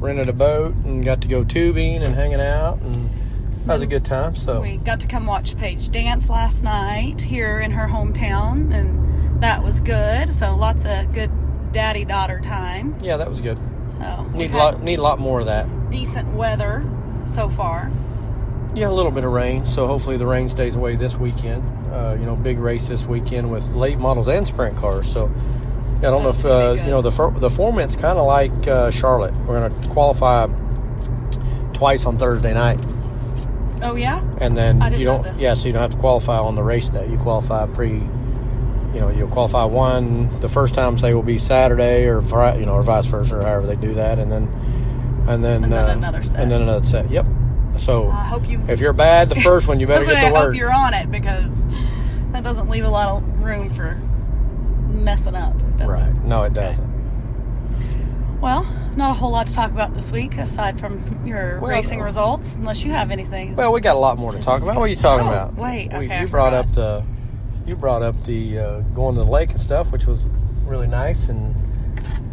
Rented 0.00 0.28
a 0.28 0.32
boat 0.32 0.74
and 0.86 1.04
got 1.04 1.20
to 1.22 1.28
go 1.28 1.44
tubing 1.44 2.02
and 2.02 2.14
hanging 2.14 2.40
out, 2.40 2.78
and 2.80 3.10
that 3.66 3.74
was 3.74 3.82
a 3.82 3.86
good 3.86 4.04
time. 4.04 4.34
So 4.34 4.62
We 4.62 4.78
got 4.78 5.00
to 5.00 5.06
come 5.06 5.26
watch 5.26 5.56
Paige 5.58 5.90
dance 5.90 6.30
last 6.30 6.62
night 6.62 7.20
here 7.20 7.60
in 7.60 7.70
her 7.72 7.86
hometown, 7.86 8.72
and 8.74 9.42
that 9.42 9.62
was 9.62 9.80
good. 9.80 10.32
So 10.32 10.54
lots 10.56 10.86
of 10.86 11.12
good 11.12 11.30
daddy 11.72 12.04
daughter 12.06 12.40
time. 12.40 12.96
yeah, 13.02 13.18
that 13.18 13.28
was 13.30 13.40
good. 13.40 13.58
So 13.88 14.24
Need 14.34 14.52
a 14.52 14.56
lot, 14.56 14.82
need 14.82 14.98
a 14.98 15.02
lot 15.02 15.18
more 15.18 15.40
of 15.40 15.46
that. 15.46 15.90
decent 15.90 16.32
weather 16.34 16.84
so 17.26 17.48
far. 17.50 17.90
Yeah, 18.74 18.88
a 18.88 18.92
little 18.92 19.10
bit 19.10 19.24
of 19.24 19.32
rain. 19.32 19.66
So 19.66 19.86
hopefully 19.86 20.16
the 20.16 20.26
rain 20.26 20.48
stays 20.48 20.76
away 20.76 20.96
this 20.96 21.16
weekend. 21.16 21.62
Uh, 21.92 22.16
you 22.18 22.24
know, 22.24 22.36
big 22.36 22.58
race 22.58 22.86
this 22.88 23.04
weekend 23.04 23.50
with 23.50 23.68
late 23.74 23.98
models 23.98 24.28
and 24.28 24.46
sprint 24.46 24.76
cars. 24.76 25.10
So 25.12 25.30
I 26.00 26.10
don't 26.10 26.22
know 26.22 26.30
if 26.30 26.44
uh, 26.44 26.72
you 26.82 26.90
know 26.90 27.02
the 27.02 27.10
for, 27.12 27.30
the 27.30 27.50
format's 27.50 27.94
kind 27.96 28.18
of 28.18 28.26
like 28.26 28.66
uh, 28.66 28.90
Charlotte. 28.90 29.34
We're 29.46 29.60
going 29.60 29.72
to 29.82 29.88
qualify 29.90 30.46
twice 31.74 32.04
on 32.06 32.18
Thursday 32.18 32.52
night, 32.54 32.78
Oh 33.82 33.94
yeah. 33.96 34.22
and 34.38 34.56
then 34.56 34.80
I 34.82 34.88
didn't 34.90 35.00
you 35.00 35.06
don't. 35.06 35.36
Yeah, 35.36 35.54
so 35.54 35.66
you 35.66 35.72
don't 35.72 35.82
have 35.82 35.92
to 35.92 35.96
qualify 35.98 36.38
on 36.38 36.54
the 36.54 36.62
race 36.62 36.88
day. 36.88 37.06
You 37.08 37.18
qualify 37.18 37.66
pre. 37.66 37.90
You 38.92 38.98
know, 38.98 39.08
you'll 39.10 39.28
qualify 39.28 39.64
one. 39.64 40.40
The 40.40 40.48
first 40.48 40.74
time, 40.74 40.98
say, 40.98 41.14
will 41.14 41.22
be 41.22 41.38
Saturday 41.38 42.06
or 42.06 42.20
Friday, 42.22 42.60
you 42.60 42.66
know, 42.66 42.72
or 42.72 42.82
vice 42.82 43.06
versa, 43.06 43.36
or 43.36 43.42
however 43.42 43.66
they 43.68 43.76
do 43.76 43.94
that, 43.94 44.18
and 44.18 44.32
then, 44.32 44.48
and 45.28 45.44
then, 45.44 45.62
And 45.62 45.72
then 45.72 45.90
uh, 45.90 45.92
another 45.92 46.22
set. 46.22 46.40
and 46.40 46.50
then 46.50 46.60
another 46.62 46.84
set. 46.84 47.08
Yep. 47.08 47.24
So 47.76 48.08
I 48.10 48.24
hope 48.24 48.48
you. 48.48 48.60
if 48.68 48.80
you're 48.80 48.92
bad 48.92 49.28
the 49.28 49.36
first 49.36 49.68
one, 49.68 49.78
you 49.78 49.86
better 49.86 50.04
get 50.06 50.14
why 50.14 50.30
to 50.30 50.36
I 50.36 50.40
hope 50.46 50.54
you're 50.56 50.72
on 50.72 50.92
it 50.92 51.08
because 51.10 51.52
that 52.32 52.42
doesn't 52.42 52.68
leave 52.68 52.84
a 52.84 52.90
lot 52.90 53.08
of 53.10 53.40
room 53.40 53.72
for 53.72 53.96
messing 54.90 55.34
up. 55.34 55.54
Right. 55.80 56.12
No, 56.24 56.42
it 56.44 56.52
doesn't. 56.54 56.88
Well, 58.40 58.64
not 58.96 59.10
a 59.10 59.14
whole 59.14 59.30
lot 59.30 59.46
to 59.48 59.52
talk 59.54 59.70
about 59.70 59.94
this 59.94 60.10
week 60.10 60.36
aside 60.38 60.80
from 60.80 61.02
your 61.26 61.60
Well, 61.60 61.70
racing 61.70 62.00
uh, 62.00 62.04
results, 62.06 62.54
unless 62.54 62.82
you 62.84 62.92
have 62.92 63.10
anything. 63.10 63.54
Well, 63.54 63.72
we 63.72 63.80
got 63.80 63.96
a 63.96 63.98
lot 63.98 64.18
more 64.18 64.30
to 64.30 64.38
To 64.38 64.42
talk 64.42 64.62
about. 64.62 64.76
What 64.76 64.84
are 64.84 64.88
you 64.88 64.96
talking 64.96 65.26
Oh, 65.26 65.30
about? 65.30 65.54
wait, 65.56 65.90
We- 65.92 66.06
okay, 66.06 66.16
I 66.16 66.20
you 66.22 66.26
brought 66.28 66.54
up 66.54 66.72
the 66.72 67.02
you 67.66 67.76
brought 67.76 68.02
up 68.02 68.20
the 68.22 68.58
uh, 68.58 68.80
going 68.94 69.14
to 69.16 69.22
the 69.22 69.30
lake 69.30 69.50
and 69.50 69.60
stuff, 69.60 69.92
which 69.92 70.06
was 70.06 70.24
really 70.64 70.86
nice, 70.86 71.28
and 71.28 71.54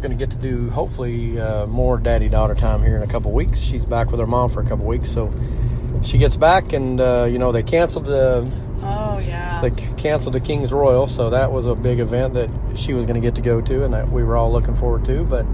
going 0.00 0.10
to 0.10 0.16
get 0.16 0.30
to 0.30 0.38
do 0.38 0.70
hopefully 0.70 1.38
uh, 1.40 1.66
more 1.66 1.98
daddy 1.98 2.28
daughter 2.28 2.54
time 2.54 2.82
here 2.82 2.96
in 2.96 3.02
a 3.02 3.06
couple 3.06 3.30
weeks. 3.32 3.60
She's 3.60 3.84
back 3.84 4.10
with 4.10 4.20
her 4.20 4.26
mom 4.26 4.48
for 4.48 4.60
a 4.62 4.66
couple 4.66 4.86
weeks, 4.86 5.10
so 5.10 5.32
she 6.02 6.16
gets 6.18 6.36
back, 6.36 6.72
and 6.72 7.00
uh, 7.00 7.24
you 7.30 7.38
know 7.38 7.52
they 7.52 7.62
canceled 7.62 8.06
the 8.06 8.50
yeah. 9.62 9.68
they 9.68 9.94
canceled 9.94 10.34
the 10.34 10.40
King's 10.40 10.72
Royal, 10.72 11.06
so 11.06 11.30
that 11.30 11.50
was 11.50 11.66
a 11.66 11.74
big 11.74 12.00
event 12.00 12.34
that 12.34 12.50
she 12.74 12.94
was 12.94 13.04
going 13.04 13.14
to 13.14 13.20
get 13.20 13.34
to 13.36 13.42
go 13.42 13.60
to, 13.60 13.84
and 13.84 13.92
that 13.94 14.08
we 14.08 14.22
were 14.24 14.36
all 14.36 14.52
looking 14.52 14.74
forward 14.74 15.04
to. 15.06 15.24
But 15.24 15.44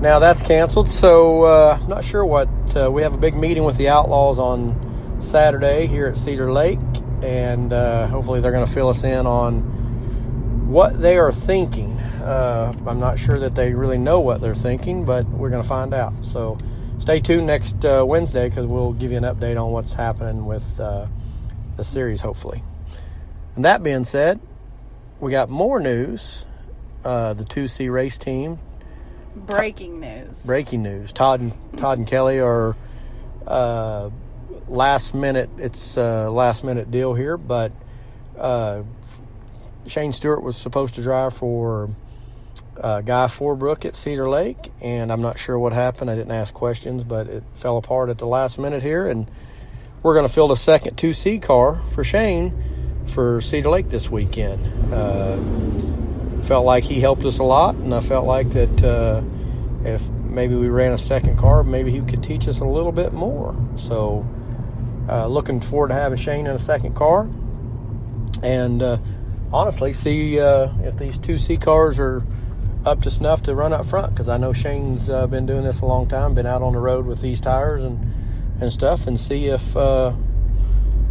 now 0.00 0.18
that's 0.18 0.42
canceled, 0.42 0.90
so 0.90 1.44
uh, 1.44 1.78
not 1.88 2.04
sure 2.04 2.24
what. 2.24 2.48
Uh, 2.74 2.90
we 2.90 3.02
have 3.02 3.14
a 3.14 3.18
big 3.18 3.34
meeting 3.34 3.64
with 3.64 3.76
the 3.76 3.88
Outlaws 3.88 4.38
on 4.38 5.18
Saturday 5.20 5.86
here 5.86 6.06
at 6.06 6.16
Cedar 6.16 6.52
Lake, 6.52 6.80
and 7.22 7.72
uh, 7.72 8.06
hopefully 8.08 8.40
they're 8.40 8.52
going 8.52 8.66
to 8.66 8.72
fill 8.72 8.88
us 8.88 9.04
in 9.04 9.26
on 9.26 10.68
what 10.68 11.00
they 11.00 11.18
are 11.18 11.32
thinking. 11.32 11.92
Uh, 12.22 12.74
I'm 12.86 12.98
not 12.98 13.18
sure 13.18 13.38
that 13.38 13.54
they 13.54 13.72
really 13.72 13.98
know 13.98 14.20
what 14.20 14.40
they're 14.40 14.54
thinking, 14.54 15.04
but 15.04 15.28
we're 15.28 15.50
going 15.50 15.62
to 15.62 15.68
find 15.68 15.92
out. 15.92 16.14
So 16.22 16.58
stay 16.98 17.20
tuned 17.20 17.46
next 17.46 17.84
uh, 17.84 18.04
Wednesday 18.06 18.48
because 18.48 18.66
we'll 18.66 18.92
give 18.92 19.10
you 19.10 19.18
an 19.18 19.24
update 19.24 19.62
on 19.62 19.70
what's 19.70 19.92
happening 19.92 20.46
with 20.46 20.80
uh, 20.80 21.06
the 21.76 21.84
series, 21.84 22.20
hopefully. 22.20 22.62
And 23.56 23.64
that 23.64 23.82
being 23.82 24.04
said, 24.04 24.40
we 25.20 25.30
got 25.30 25.48
more 25.50 25.80
news. 25.80 26.46
Uh, 27.04 27.32
the 27.32 27.44
2C 27.44 27.90
race 27.92 28.16
team, 28.16 28.58
Breaking 29.34 29.98
news. 29.98 30.44
breaking 30.46 30.82
news. 30.82 31.10
Todd 31.12 31.40
and 31.40 31.52
Todd 31.78 31.98
and 31.98 32.06
Kelly 32.06 32.38
are 32.38 32.76
uh, 33.46 34.10
last 34.68 35.12
minute. 35.14 35.50
It's 35.58 35.96
a 35.96 36.28
last 36.30 36.62
minute 36.62 36.90
deal 36.92 37.14
here, 37.14 37.36
but 37.36 37.72
uh, 38.38 38.82
Shane 39.86 40.12
Stewart 40.12 40.42
was 40.44 40.56
supposed 40.56 40.94
to 40.94 41.02
drive 41.02 41.34
for 41.34 41.90
uh, 42.80 43.00
Guy 43.00 43.26
Forbrook 43.26 43.84
at 43.84 43.96
Cedar 43.96 44.28
Lake, 44.28 44.70
and 44.80 45.10
I'm 45.10 45.22
not 45.22 45.38
sure 45.38 45.58
what 45.58 45.72
happened. 45.72 46.08
I 46.10 46.14
didn't 46.14 46.32
ask 46.32 46.54
questions, 46.54 47.02
but 47.02 47.26
it 47.26 47.42
fell 47.54 47.78
apart 47.78 48.10
at 48.10 48.18
the 48.18 48.26
last 48.26 48.58
minute 48.60 48.82
here, 48.82 49.08
and 49.08 49.28
we're 50.02 50.14
going 50.14 50.26
to 50.26 50.32
field 50.32 50.50
a 50.50 50.56
second 50.56 50.96
2C 50.96 51.40
car 51.40 51.80
for 51.92 52.02
Shane 52.02 52.52
for 53.06 53.40
Cedar 53.40 53.70
Lake 53.70 53.88
this 53.88 54.10
weekend. 54.10 54.64
Uh, 54.92 55.36
felt 56.42 56.64
like 56.64 56.84
he 56.84 57.00
helped 57.00 57.24
us 57.24 57.38
a 57.38 57.44
lot, 57.44 57.76
and 57.76 57.94
I 57.94 58.00
felt 58.00 58.26
like 58.26 58.50
that 58.50 58.82
uh, 58.82 59.22
if 59.84 60.06
maybe 60.08 60.54
we 60.54 60.68
ran 60.68 60.92
a 60.92 60.98
second 60.98 61.38
car, 61.38 61.62
maybe 61.62 61.90
he 61.90 62.00
could 62.00 62.22
teach 62.22 62.48
us 62.48 62.58
a 62.58 62.64
little 62.64 62.92
bit 62.92 63.12
more. 63.12 63.54
So, 63.76 64.26
uh, 65.08 65.26
looking 65.26 65.60
forward 65.60 65.88
to 65.88 65.94
having 65.94 66.18
Shane 66.18 66.46
in 66.46 66.54
a 66.54 66.58
second 66.58 66.94
car, 66.94 67.28
and 68.42 68.82
uh, 68.82 68.98
honestly, 69.52 69.92
see 69.92 70.40
uh, 70.40 70.72
if 70.82 70.98
these 70.98 71.16
two 71.16 71.38
C 71.38 71.56
cars 71.56 72.00
are 72.00 72.24
up 72.84 73.02
to 73.02 73.10
snuff 73.10 73.44
to 73.44 73.54
run 73.54 73.72
up 73.72 73.86
front. 73.86 74.12
Because 74.12 74.28
I 74.28 74.36
know 74.36 74.52
Shane's 74.52 75.08
uh, 75.08 75.28
been 75.28 75.46
doing 75.46 75.62
this 75.62 75.80
a 75.80 75.86
long 75.86 76.08
time, 76.08 76.34
been 76.34 76.46
out 76.46 76.62
on 76.62 76.72
the 76.72 76.80
road 76.80 77.06
with 77.06 77.20
these 77.20 77.40
tires 77.40 77.84
and 77.84 78.11
and 78.62 78.72
stuff, 78.72 79.06
and 79.06 79.18
see 79.18 79.48
if 79.48 79.76
uh, 79.76 80.12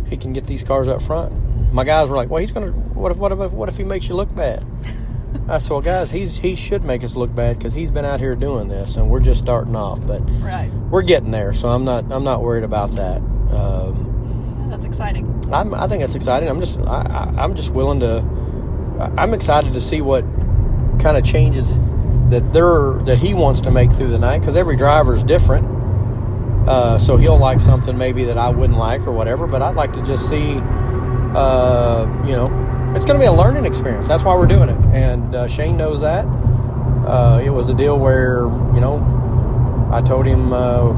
he 0.08 0.18
can 0.18 0.34
get 0.34 0.48
these 0.48 0.64
cars 0.64 0.88
up 0.88 1.02
front. 1.02 1.32
My 1.74 1.84
guys 1.84 2.10
were 2.10 2.16
like, 2.16 2.30
"Well, 2.30 2.42
he's 2.42 2.52
gonna. 2.52 2.72
What 2.72 3.12
if 3.12 3.18
what 3.18 3.32
if 3.32 3.52
what 3.52 3.70
if 3.70 3.78
he 3.78 3.84
makes 3.84 4.08
you 4.10 4.16
look 4.16 4.34
bad?" 4.36 4.66
I 5.48 5.58
said, 5.60 5.72
"Well, 5.72 5.82
guys, 5.82 6.12
he's 6.12 6.38
he 6.38 6.56
should 6.56 6.84
make 6.84 7.04
us 7.04 7.16
look 7.16 7.34
bad 7.34 7.58
because 7.58 7.74
he's 7.74 7.92
been 7.92 8.06
out 8.06 8.20
here 8.20 8.36
doing 8.36 8.68
this, 8.68 8.96
and 8.98 9.10
we're 9.10 9.20
just 9.22 9.40
starting 9.40 9.76
off. 9.76 10.06
But 10.06 10.22
Right. 10.42 10.72
we're 10.90 11.02
getting 11.04 11.32
there, 11.32 11.54
so 11.54 11.70
I'm 11.70 11.86
not 11.86 12.12
I'm 12.12 12.24
not 12.24 12.42
worried 12.42 12.64
about 12.64 12.92
that. 12.96 13.18
Um, 13.52 14.66
That's 14.70 14.86
exciting. 14.86 15.28
I'm, 15.52 15.74
I 15.74 15.88
think 15.88 16.04
it's 16.04 16.16
exciting. 16.16 16.50
I'm 16.50 16.60
just 16.60 16.80
I, 16.82 17.02
I, 17.36 17.44
I'm 17.44 17.56
just 17.56 17.70
willing 17.72 18.00
to. 18.02 18.18
I'm 19.18 19.34
excited 19.34 19.74
to 19.74 19.82
see 19.82 20.02
what 20.02 20.24
kind 21.00 21.18
of 21.18 21.24
changes 21.24 21.68
that 22.30 22.54
they're 22.54 22.94
that 23.06 23.18
he 23.18 23.34
wants 23.34 23.62
to 23.62 23.72
make 23.72 23.92
through 23.92 24.10
the 24.10 24.20
night 24.20 24.40
because 24.40 24.56
every 24.56 24.76
driver 24.76 25.14
is 25.16 25.24
different. 25.24 25.66
Uh, 26.72 26.98
so 26.98 27.18
he'll 27.18 27.38
like 27.38 27.60
something 27.60 27.98
maybe 27.98 28.24
that 28.24 28.38
I 28.38 28.48
wouldn't 28.50 28.80
like 28.80 29.06
or 29.06 29.12
whatever. 29.12 29.46
But 29.46 29.62
I'd 29.62 29.76
like 29.76 29.92
to 29.92 30.02
just 30.04 30.30
see, 30.30 30.54
uh, 31.36 32.08
you 32.26 32.32
know, 32.32 32.46
it's 32.96 33.04
going 33.04 33.20
to 33.20 33.20
be 33.20 33.26
a 33.26 33.32
learning 33.34 33.66
experience. 33.66 34.08
That's 34.08 34.24
why 34.24 34.36
we're 34.36 34.48
doing 34.48 34.70
it, 34.70 34.80
and 34.94 35.36
uh, 35.36 35.48
Shane 35.50 35.76
knows 35.76 36.00
that. 36.00 36.24
Uh, 36.26 37.42
it 37.44 37.50
was 37.50 37.68
a 37.68 37.74
deal 37.74 38.00
where 38.00 38.44
you 38.74 38.80
know 38.80 38.96
I 39.92 40.02
told 40.02 40.26
him. 40.26 40.54
Uh, 40.54 40.94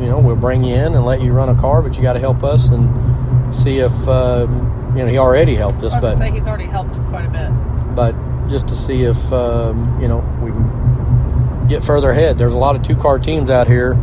you 0.00 0.06
know, 0.06 0.18
we'll 0.18 0.36
bring 0.36 0.64
you 0.64 0.74
in 0.74 0.94
and 0.94 1.04
let 1.04 1.20
you 1.20 1.32
run 1.32 1.48
a 1.48 1.60
car, 1.60 1.80
but 1.82 1.96
you 1.96 2.02
got 2.02 2.12
to 2.14 2.20
help 2.20 2.42
us 2.42 2.68
and 2.68 3.54
see 3.54 3.78
if 3.78 3.92
um, 4.08 4.92
you 4.96 5.04
know 5.04 5.08
he 5.08 5.18
already 5.18 5.54
helped 5.54 5.84
us, 5.84 5.92
I 5.92 5.96
was 5.96 6.04
but 6.04 6.16
say 6.16 6.30
he's 6.32 6.48
already 6.48 6.66
helped 6.66 6.94
quite 7.06 7.26
a 7.26 7.30
bit. 7.30 7.50
but 7.94 8.14
just 8.48 8.66
to 8.68 8.76
see 8.76 9.02
if 9.04 9.32
um, 9.32 10.00
you 10.00 10.08
know 10.08 10.18
we 10.42 10.50
can 10.50 11.66
get 11.68 11.84
further 11.84 12.10
ahead. 12.10 12.38
There's 12.38 12.54
a 12.54 12.58
lot 12.58 12.74
of 12.74 12.82
two 12.82 12.96
car 12.96 13.20
teams 13.20 13.50
out 13.50 13.68
here 13.68 13.96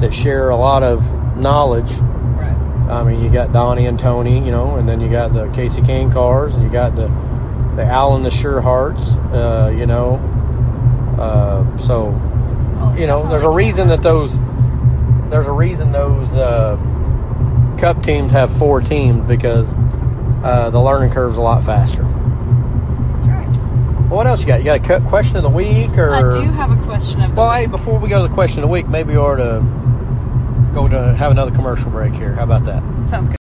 that 0.00 0.12
share 0.14 0.48
a 0.50 0.56
lot 0.56 0.82
of 0.82 1.36
knowledge. 1.36 1.92
Right. 1.92 2.56
I 2.90 3.04
mean, 3.04 3.22
you 3.22 3.30
got 3.30 3.52
Donnie 3.52 3.86
and 3.86 3.98
Tony, 3.98 4.36
you 4.44 4.50
know, 4.50 4.76
and 4.76 4.88
then 4.88 5.00
you 5.00 5.08
got 5.10 5.32
the 5.32 5.44
Kasey 5.46 5.84
Kahne 5.84 6.12
cars, 6.12 6.54
and 6.54 6.62
you 6.62 6.70
got 6.70 6.96
the 6.96 7.08
the 7.76 7.84
Allen 7.84 8.22
the 8.24 8.30
Schucharts, 8.30 9.14
uh, 9.32 9.70
you 9.70 9.86
know. 9.86 10.16
Uh, 11.18 11.78
so 11.78 12.06
Well, 12.06 12.98
you 12.98 13.06
know, 13.06 13.28
there's 13.28 13.42
a 13.44 13.48
reason 13.48 13.88
that 13.88 14.02
those 14.02 14.36
there's 15.30 15.46
a 15.46 15.52
reason 15.52 15.92
those 15.92 16.28
uh, 16.32 16.76
cup 17.78 18.02
teams 18.02 18.32
have 18.32 18.50
four 18.58 18.80
teams 18.80 19.24
because 19.26 19.72
uh, 20.42 20.70
the 20.70 20.80
learning 20.80 21.10
curve's 21.10 21.36
a 21.36 21.40
lot 21.40 21.62
faster. 21.62 22.02
That's 22.02 23.26
right. 23.26 23.46
Well, 24.08 24.16
what 24.16 24.26
else 24.26 24.40
you 24.40 24.46
got? 24.48 24.60
You 24.60 24.64
got 24.64 24.88
a 24.88 25.08
question 25.08 25.36
of 25.36 25.42
the 25.42 25.48
week, 25.50 25.96
or 25.96 26.14
I 26.14 26.20
do 26.32 26.50
have 26.50 26.70
a 26.70 26.82
question 26.84 27.20
of 27.22 27.30
the 27.34 27.40
well, 27.40 27.50
hey, 27.52 27.66
before 27.66 27.98
we 28.00 28.08
go 28.08 28.22
to 28.22 28.28
the 28.28 28.34
question 28.34 28.58
of 28.62 28.68
the 28.68 28.72
week, 28.72 28.88
maybe 28.88 29.12
we 29.12 29.18
ought 29.18 29.36
to 29.36 29.60
go 30.72 30.88
to 30.88 31.14
have 31.14 31.30
another 31.30 31.50
commercial 31.50 31.90
break 31.90 32.14
here. 32.14 32.32
How 32.32 32.44
about 32.44 32.64
that? 32.64 32.82
Sounds 33.08 33.28
good. 33.28 33.36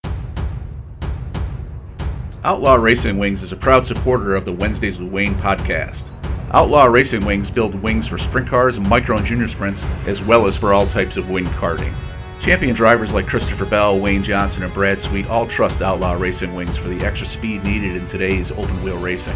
Outlaw 2.43 2.75
Racing 2.75 3.17
Wings 3.17 3.43
is 3.43 3.51
a 3.51 3.57
proud 3.57 3.85
supporter 3.85 4.35
of 4.35 4.45
the 4.45 4.53
Wednesdays 4.53 4.97
with 4.99 5.11
Wayne 5.11 5.35
podcast. 5.35 6.05
Outlaw 6.53 6.85
Racing 6.85 7.25
Wings 7.25 7.49
build 7.49 7.75
wings 7.83 8.07
for 8.07 8.17
sprint 8.17 8.47
cars, 8.47 8.79
micro 8.79 9.17
and 9.17 9.25
junior 9.25 9.49
sprints, 9.49 9.83
as 10.05 10.21
well 10.21 10.45
as 10.45 10.55
for 10.55 10.71
all 10.71 10.87
types 10.87 11.17
of 11.17 11.29
wing 11.29 11.45
karting. 11.45 11.93
Champion 12.39 12.73
drivers 12.73 13.11
like 13.11 13.27
Christopher 13.27 13.65
Bell, 13.65 13.99
Wayne 13.99 14.23
Johnson, 14.23 14.63
and 14.63 14.73
Brad 14.73 15.01
Sweet 15.01 15.27
all 15.27 15.45
trust 15.47 15.81
Outlaw 15.81 16.13
Racing 16.13 16.55
Wings 16.55 16.77
for 16.77 16.87
the 16.87 17.05
extra 17.05 17.27
speed 17.27 17.63
needed 17.65 17.97
in 17.97 18.07
today's 18.07 18.51
open 18.51 18.81
wheel 18.81 18.97
racing. 18.97 19.35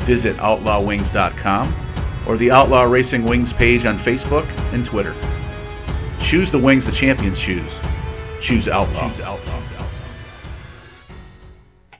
Visit 0.00 0.36
outlawwings.com 0.36 1.74
or 2.28 2.36
the 2.36 2.52
Outlaw 2.52 2.84
Racing 2.84 3.24
Wings 3.24 3.52
page 3.52 3.84
on 3.84 3.98
Facebook 3.98 4.46
and 4.72 4.86
Twitter. 4.86 5.14
Choose 6.32 6.50
the 6.50 6.58
wings 6.58 6.86
the 6.86 6.92
champions 6.92 7.38
choose. 7.38 7.70
Choose 8.40 8.66
Outlaw. 8.66 9.10
Choose 9.10 9.20
Outlaw. 9.20 9.62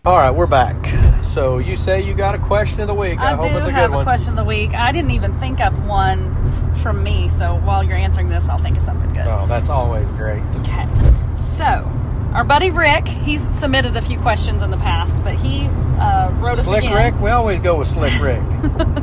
All 0.06 0.16
right, 0.16 0.30
we're 0.30 0.46
back. 0.46 0.86
So 1.22 1.58
you 1.58 1.76
say 1.76 2.00
you 2.00 2.14
got 2.14 2.34
a 2.34 2.38
question 2.38 2.80
of 2.80 2.86
the 2.86 2.94
week. 2.94 3.20
I, 3.20 3.32
I, 3.32 3.34
hope 3.34 3.50
do 3.50 3.58
it's 3.58 3.66
a 3.66 3.70
have 3.70 3.90
good 3.90 3.94
a 3.94 3.96
one. 3.98 4.04
question 4.06 4.30
of 4.30 4.36
the 4.36 4.44
week. 4.44 4.72
I 4.72 4.90
didn't 4.90 5.10
even 5.10 5.38
think 5.38 5.60
of 5.60 5.86
one 5.86 6.74
from 6.76 7.02
me, 7.02 7.28
so 7.28 7.56
while 7.56 7.84
you're 7.84 7.98
answering 7.98 8.30
this, 8.30 8.48
I'll 8.48 8.56
think 8.56 8.78
of 8.78 8.84
something 8.84 9.12
good. 9.12 9.26
Oh, 9.26 9.44
that's 9.46 9.68
always 9.68 10.10
great. 10.12 10.42
Okay. 10.60 10.88
So, 11.58 11.86
our 12.32 12.42
buddy 12.42 12.70
Rick, 12.70 13.08
he's 13.08 13.46
submitted 13.58 13.98
a 13.98 14.00
few 14.00 14.18
questions 14.18 14.62
in 14.62 14.70
the 14.70 14.78
past, 14.78 15.22
but 15.22 15.34
he 15.34 15.66
uh, 15.66 16.30
wrote 16.40 16.58
us 16.58 16.66
again. 16.66 16.84
Slick. 16.84 16.94
Rick, 16.94 17.20
we 17.20 17.28
always 17.28 17.58
go 17.58 17.76
with 17.76 17.88
Slick 17.88 18.18
Rick. 18.18 18.40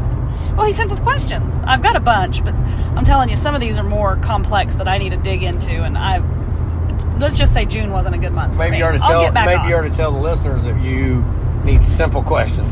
Well, 0.60 0.68
he 0.68 0.74
sent 0.74 0.92
us 0.92 1.00
questions. 1.00 1.56
I've 1.64 1.82
got 1.82 1.96
a 1.96 2.02
bunch, 2.02 2.44
but 2.44 2.54
I'm 2.54 3.06
telling 3.06 3.30
you, 3.30 3.38
some 3.38 3.56
of 3.56 3.62
these 3.62 3.78
are 3.78 3.84
more 3.84 4.18
complex 4.18 4.74
that 4.74 4.90
I 4.90 4.98
need 4.98 5.12
to 5.12 5.18
dig 5.18 5.42
into, 5.42 5.70
and 5.70 5.98
I. 5.98 6.20
Let's 7.18 7.36
just 7.36 7.54
say 7.54 7.64
June 7.64 7.92
wasn't 7.92 8.16
a 8.16 8.18
good 8.18 8.34
month. 8.34 8.58
maybe 8.58 8.72
me. 8.72 8.80
you 8.80 8.84
ought 8.84 8.92
to 8.92 9.00
tell 9.00 9.32
maybe 9.32 9.54
on. 9.54 9.70
you 9.70 9.76
ought 9.78 9.82
to 9.84 9.90
tell 9.90 10.12
the 10.12 10.20
listeners 10.20 10.64
that 10.64 10.78
you 10.82 11.24
need 11.64 11.86
simple 11.86 12.22
questions. 12.22 12.70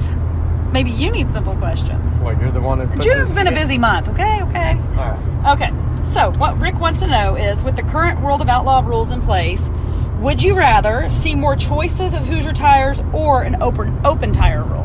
Maybe 0.74 0.92
you 0.92 1.10
need 1.10 1.32
simple 1.32 1.56
questions. 1.56 2.20
Well, 2.20 2.38
you're 2.38 2.52
the 2.52 2.60
one 2.60 2.80
that 2.80 2.92
puts 2.92 3.06
June's 3.06 3.34
been 3.34 3.48
a 3.48 3.54
busy 3.54 3.78
month. 3.78 4.10
Okay, 4.10 4.42
okay. 4.42 4.72
All 4.72 5.10
right. 5.10 5.54
Okay, 5.54 6.04
so 6.04 6.34
what 6.34 6.60
Rick 6.60 6.82
wants 6.82 7.00
to 7.00 7.08
know 7.08 7.38
is 7.38 7.64
with 7.64 7.78
the 7.78 7.84
current 7.84 8.20
World 8.20 8.42
of 8.42 8.50
Outlaw 8.50 8.82
rules 8.82 9.12
in 9.12 9.22
place, 9.22 9.72
would 10.20 10.44
you 10.44 10.56
rather 10.56 11.08
see 11.08 11.36
more 11.36 11.56
choices 11.56 12.14
of 12.14 12.26
Hoosier 12.26 12.52
tires 12.52 13.02
or 13.14 13.44
an 13.44 13.62
open 13.62 13.98
open 14.06 14.34
tire 14.34 14.66
rule? 14.66 14.84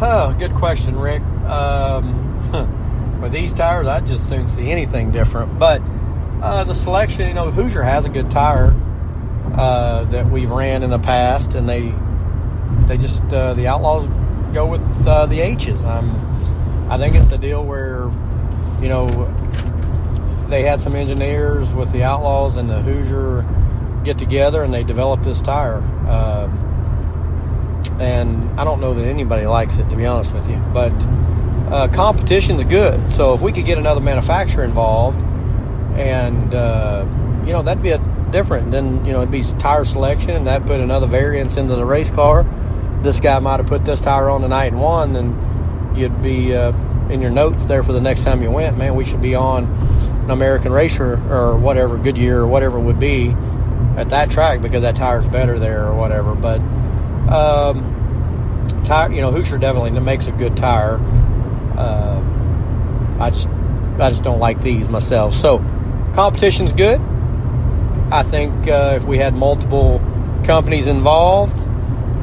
Oh, 0.00 0.34
good 0.38 0.54
question, 0.54 0.96
Rick. 0.96 1.22
Um, 1.46 3.20
with 3.20 3.32
these 3.32 3.54
tires, 3.54 3.86
I'd 3.86 4.06
just 4.06 4.28
soon 4.28 4.48
see 4.48 4.70
anything 4.70 5.10
different. 5.10 5.58
But 5.58 5.82
uh, 6.42 6.64
the 6.64 6.74
selection, 6.74 7.28
you 7.28 7.34
know, 7.34 7.50
Hoosier 7.50 7.82
has 7.82 8.04
a 8.04 8.08
good 8.08 8.30
tire 8.30 8.74
uh, 9.54 10.04
that 10.04 10.30
we've 10.30 10.50
ran 10.50 10.82
in 10.82 10.90
the 10.90 10.98
past, 10.98 11.54
and 11.54 11.68
they 11.68 11.94
they 12.86 12.98
just 12.98 13.22
uh, 13.32 13.54
the 13.54 13.66
Outlaws 13.66 14.06
go 14.52 14.66
with 14.66 15.06
uh, 15.06 15.26
the 15.26 15.40
H's. 15.40 15.84
Um, 15.84 16.88
I 16.90 16.98
think 16.98 17.14
it's 17.14 17.32
a 17.32 17.38
deal 17.38 17.64
where 17.64 18.10
you 18.80 18.88
know 18.88 19.06
they 20.48 20.62
had 20.62 20.80
some 20.80 20.94
engineers 20.94 21.72
with 21.72 21.90
the 21.92 22.02
Outlaws 22.02 22.56
and 22.56 22.68
the 22.68 22.80
Hoosier 22.82 23.44
get 24.04 24.18
together, 24.18 24.62
and 24.62 24.72
they 24.72 24.84
developed 24.84 25.24
this 25.24 25.40
tire. 25.40 25.78
Um, 26.08 26.62
and 28.00 28.60
I 28.60 28.64
don't 28.64 28.80
know 28.80 28.94
that 28.94 29.04
anybody 29.04 29.46
likes 29.46 29.78
it, 29.78 29.88
to 29.88 29.96
be 29.96 30.06
honest 30.06 30.32
with 30.34 30.48
you. 30.48 30.56
But 30.72 30.92
uh, 31.68 31.88
competition's 31.88 32.64
good. 32.64 33.10
So 33.10 33.34
if 33.34 33.40
we 33.40 33.52
could 33.52 33.66
get 33.66 33.78
another 33.78 34.00
manufacturer 34.00 34.64
involved, 34.64 35.20
and 35.98 36.54
uh, 36.54 37.04
you 37.44 37.52
know 37.52 37.62
that'd 37.62 37.82
be 37.82 37.90
a 37.90 37.98
different. 38.30 38.70
Then 38.70 39.04
you 39.04 39.12
know 39.12 39.22
it'd 39.22 39.30
be 39.30 39.42
tire 39.58 39.84
selection, 39.84 40.30
and 40.30 40.46
that 40.46 40.66
put 40.66 40.80
another 40.80 41.06
variance 41.06 41.56
into 41.56 41.76
the 41.76 41.84
race 41.84 42.10
car. 42.10 42.44
This 43.02 43.20
guy 43.20 43.38
might 43.38 43.60
have 43.60 43.66
put 43.66 43.84
this 43.84 44.00
tire 44.00 44.28
on 44.30 44.40
tonight 44.40 44.72
and 44.72 44.80
won, 44.80 45.12
then 45.12 45.92
you'd 45.96 46.22
be 46.22 46.54
uh, 46.54 46.72
in 47.08 47.20
your 47.20 47.30
notes 47.30 47.66
there 47.66 47.82
for 47.82 47.92
the 47.92 48.00
next 48.00 48.24
time 48.24 48.42
you 48.42 48.50
went. 48.50 48.76
Man, 48.76 48.94
we 48.94 49.04
should 49.04 49.22
be 49.22 49.34
on 49.34 49.64
an 49.64 50.30
American 50.30 50.72
Racer 50.72 51.14
or 51.32 51.56
whatever 51.56 51.96
Goodyear 51.96 52.40
or 52.40 52.46
whatever 52.46 52.80
would 52.80 52.98
be 52.98 53.34
at 53.96 54.10
that 54.10 54.30
track 54.30 54.60
because 54.60 54.82
that 54.82 54.96
tire's 54.96 55.28
better 55.28 55.58
there 55.58 55.86
or 55.86 55.94
whatever. 55.94 56.34
But 56.34 56.60
um, 57.30 58.82
tire, 58.84 59.12
you 59.12 59.20
know, 59.20 59.30
Hoosier 59.30 59.58
definitely 59.58 59.98
makes 60.00 60.26
a 60.26 60.32
good 60.32 60.56
tire. 60.56 60.98
Uh, 61.76 62.22
I 63.20 63.30
just, 63.30 63.48
I 63.48 64.10
just 64.10 64.22
don't 64.22 64.40
like 64.40 64.60
these 64.62 64.88
myself. 64.88 65.34
So, 65.34 65.58
competition's 66.14 66.72
good. 66.72 67.00
I 68.10 68.22
think 68.22 68.68
uh, 68.68 68.94
if 68.96 69.04
we 69.04 69.18
had 69.18 69.34
multiple 69.34 70.00
companies 70.44 70.86
involved, 70.86 71.60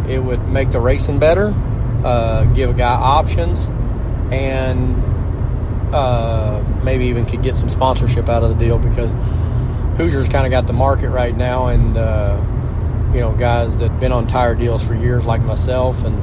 it 0.09 0.19
would 0.19 0.47
make 0.47 0.71
the 0.71 0.79
racing 0.79 1.19
better, 1.19 1.53
uh, 2.03 2.45
give 2.53 2.69
a 2.69 2.73
guy 2.73 2.93
options, 2.93 3.67
and 4.31 4.95
uh, 5.93 6.63
maybe 6.83 7.05
even 7.05 7.25
could 7.25 7.43
get 7.43 7.55
some 7.55 7.69
sponsorship 7.69 8.29
out 8.29 8.43
of 8.43 8.49
the 8.49 8.55
deal 8.55 8.79
because 8.79 9.13
Hoosiers 9.97 10.27
kind 10.27 10.45
of 10.45 10.51
got 10.51 10.67
the 10.67 10.73
market 10.73 11.09
right 11.09 11.35
now, 11.35 11.67
and 11.67 11.97
uh, 11.97 12.35
you 13.13 13.19
know, 13.19 13.31
guys 13.33 13.77
that 13.77 13.91
have 13.91 13.99
been 13.99 14.11
on 14.11 14.25
tire 14.27 14.55
deals 14.55 14.83
for 14.83 14.95
years, 14.95 15.25
like 15.25 15.41
myself, 15.41 16.03
and 16.03 16.17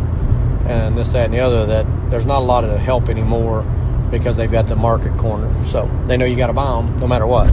and 0.67 0.97
this, 0.97 1.13
that, 1.13 1.27
and 1.27 1.35
the 1.35 1.41
other, 1.41 1.67
that 1.67 1.87
there's 2.11 2.27
not 2.27 2.43
a 2.43 2.45
lot 2.45 2.65
of 2.65 2.79
help 2.79 3.09
anymore 3.09 3.63
because 4.11 4.37
they've 4.37 4.51
got 4.51 4.69
the 4.69 4.77
market 4.77 5.17
corner. 5.19 5.65
So 5.65 5.89
they 6.07 6.17
know 6.17 6.25
you 6.25 6.37
got 6.37 6.49
to 6.49 6.53
buy 6.53 6.71
them 6.77 6.99
no 6.99 7.07
matter 7.07 7.27
what. 7.27 7.53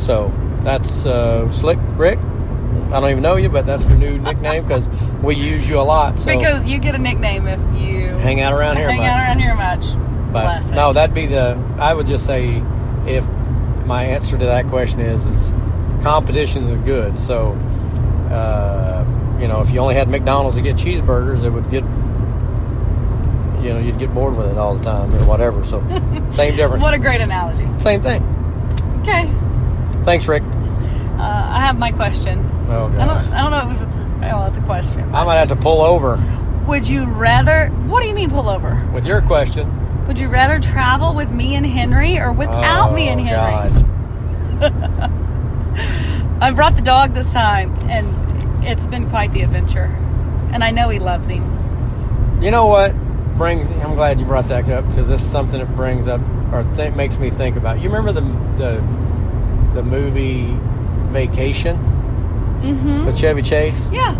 So 0.00 0.32
that's 0.62 1.06
uh, 1.06 1.50
Slick 1.52 1.78
Rick. 1.96 2.18
I 2.18 3.00
don't 3.00 3.10
even 3.10 3.22
know 3.22 3.36
you, 3.36 3.48
but 3.48 3.66
that's 3.66 3.84
your 3.84 3.96
new 3.96 4.18
nickname 4.18 4.64
because 4.64 4.86
we 5.22 5.34
use 5.34 5.68
you 5.68 5.80
a 5.80 5.82
lot. 5.82 6.18
So 6.18 6.26
Because 6.26 6.68
you 6.68 6.78
get 6.78 6.94
a 6.94 6.98
nickname 6.98 7.46
if 7.46 7.60
you 7.80 8.08
hang 8.18 8.40
out 8.40 8.52
around 8.52 8.76
here 8.76 8.88
hang 8.90 8.98
much. 8.98 9.08
out 9.08 9.24
around 9.24 9.38
here 9.40 9.54
much. 9.54 10.32
But 10.32 10.70
no, 10.72 10.92
that'd 10.92 11.14
be 11.14 11.26
the. 11.26 11.58
I 11.78 11.94
would 11.94 12.06
just 12.06 12.26
say, 12.26 12.62
if 13.06 13.26
my 13.86 14.04
answer 14.04 14.36
to 14.36 14.44
that 14.44 14.66
question 14.68 15.00
is, 15.00 15.24
is 15.24 15.52
competition 16.02 16.64
is 16.64 16.78
good. 16.78 17.18
So, 17.18 17.52
uh, 18.30 19.04
you 19.40 19.48
know, 19.48 19.60
if 19.60 19.70
you 19.70 19.80
only 19.80 19.94
had 19.94 20.08
McDonald's 20.08 20.56
to 20.56 20.62
get 20.62 20.76
cheeseburgers, 20.76 21.42
it 21.44 21.50
would 21.50 21.70
get, 21.70 21.82
you 23.62 23.72
know, 23.72 23.78
you'd 23.78 23.98
get 23.98 24.12
bored 24.14 24.36
with 24.36 24.46
it 24.48 24.58
all 24.58 24.74
the 24.76 24.82
time 24.84 25.14
or 25.14 25.24
whatever. 25.24 25.62
So, 25.64 25.80
same 26.30 26.56
difference. 26.56 26.82
What 26.82 26.94
a 26.94 26.98
great 26.98 27.20
analogy. 27.20 27.68
same 27.82 28.02
thing. 28.02 28.22
Okay, 29.02 29.30
Thanks, 30.04 30.26
Rick. 30.26 30.42
uh, 30.42 31.22
I 31.22 31.60
have 31.60 31.78
my 31.78 31.92
question. 31.92 32.40
Oh 32.68 32.86
I 32.98 33.04
don't. 33.06 33.18
I 33.32 33.40
don't 33.42 33.50
know 33.52 33.70
if 33.70 33.82
it's. 33.82 33.92
Oh, 34.34 34.44
it's 34.46 34.58
a 34.58 34.62
question. 34.62 35.14
I 35.14 35.22
might 35.24 35.36
have 35.36 35.48
to 35.48 35.56
pull 35.56 35.82
over 35.82 36.16
Would 36.66 36.88
you 36.88 37.04
rather? 37.04 37.68
What 37.86 38.02
do 38.02 38.08
you 38.08 38.14
mean 38.14 38.28
pull 38.30 38.48
over? 38.48 38.84
with 38.92 39.06
your 39.06 39.20
question. 39.22 39.70
Would 40.08 40.18
you 40.18 40.28
rather 40.28 40.58
travel 40.58 41.14
with 41.14 41.30
me 41.30 41.54
and 41.54 41.64
Henry 41.66 42.18
or 42.18 42.32
without 42.32 42.92
me 42.94 43.08
and 43.08 43.20
Oh, 43.20 43.24
Henry? 43.24 43.82
God. 44.60 45.12
I 46.42 46.50
brought 46.52 46.74
the 46.76 46.82
dog 46.82 47.14
this 47.14 47.32
time, 47.32 47.72
and 47.88 48.06
it's 48.66 48.86
been 48.86 49.08
quite 49.10 49.32
the 49.32 49.42
adventure. 49.42 49.84
And 50.52 50.62
I 50.64 50.70
know 50.70 50.88
he 50.88 50.98
loves 50.98 51.28
him. 51.28 51.42
You 52.42 52.50
know 52.50 52.66
what 52.66 52.94
brings? 53.38 53.66
I'm 53.70 53.94
glad 53.94 54.20
you 54.20 54.26
brought 54.26 54.46
that 54.46 54.68
up 54.70 54.86
because 54.88 55.08
this 55.08 55.22
is 55.22 55.30
something 55.30 55.58
that 55.60 55.74
brings 55.76 56.06
up 56.08 56.20
or 56.52 56.64
th- 56.74 56.94
makes 56.94 57.18
me 57.18 57.30
think 57.30 57.56
about. 57.56 57.80
You 57.80 57.88
remember 57.90 58.12
the 58.12 58.20
the 58.56 59.74
the 59.74 59.82
movie 59.82 60.56
Vacation 61.12 61.76
Mm-hmm. 62.62 63.04
with 63.06 63.18
Chevy 63.18 63.42
Chase, 63.42 63.88
Yeah. 63.92 64.14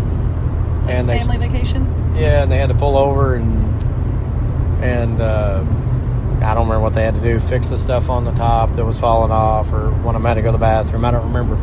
and 0.87 1.09
they 1.09 1.19
Family 1.19 1.37
vacation. 1.37 2.13
yeah, 2.15 2.43
and 2.43 2.51
they 2.51 2.57
had 2.59 2.69
to 2.69 2.75
pull 2.75 2.95
over 2.97 3.33
and 3.35 3.65
and 4.83 5.19
uh, 5.19 5.63
I 6.41 6.53
don't 6.53 6.67
remember 6.67 6.81
what 6.81 6.93
they 6.93 7.03
had 7.03 7.15
to 7.15 7.21
do, 7.21 7.39
fix 7.39 7.67
the 7.69 7.77
stuff 7.79 8.09
on 8.11 8.25
the 8.25 8.31
top 8.33 8.73
that 8.75 8.85
was 8.85 8.99
falling 8.99 9.31
off, 9.31 9.71
or 9.73 9.89
one 9.89 10.15
of 10.15 10.21
them 10.21 10.27
had 10.27 10.35
to 10.35 10.41
go 10.43 10.49
to 10.49 10.51
the 10.53 10.57
bathroom. 10.59 11.03
I 11.03 11.09
don't 11.11 11.25
remember. 11.33 11.55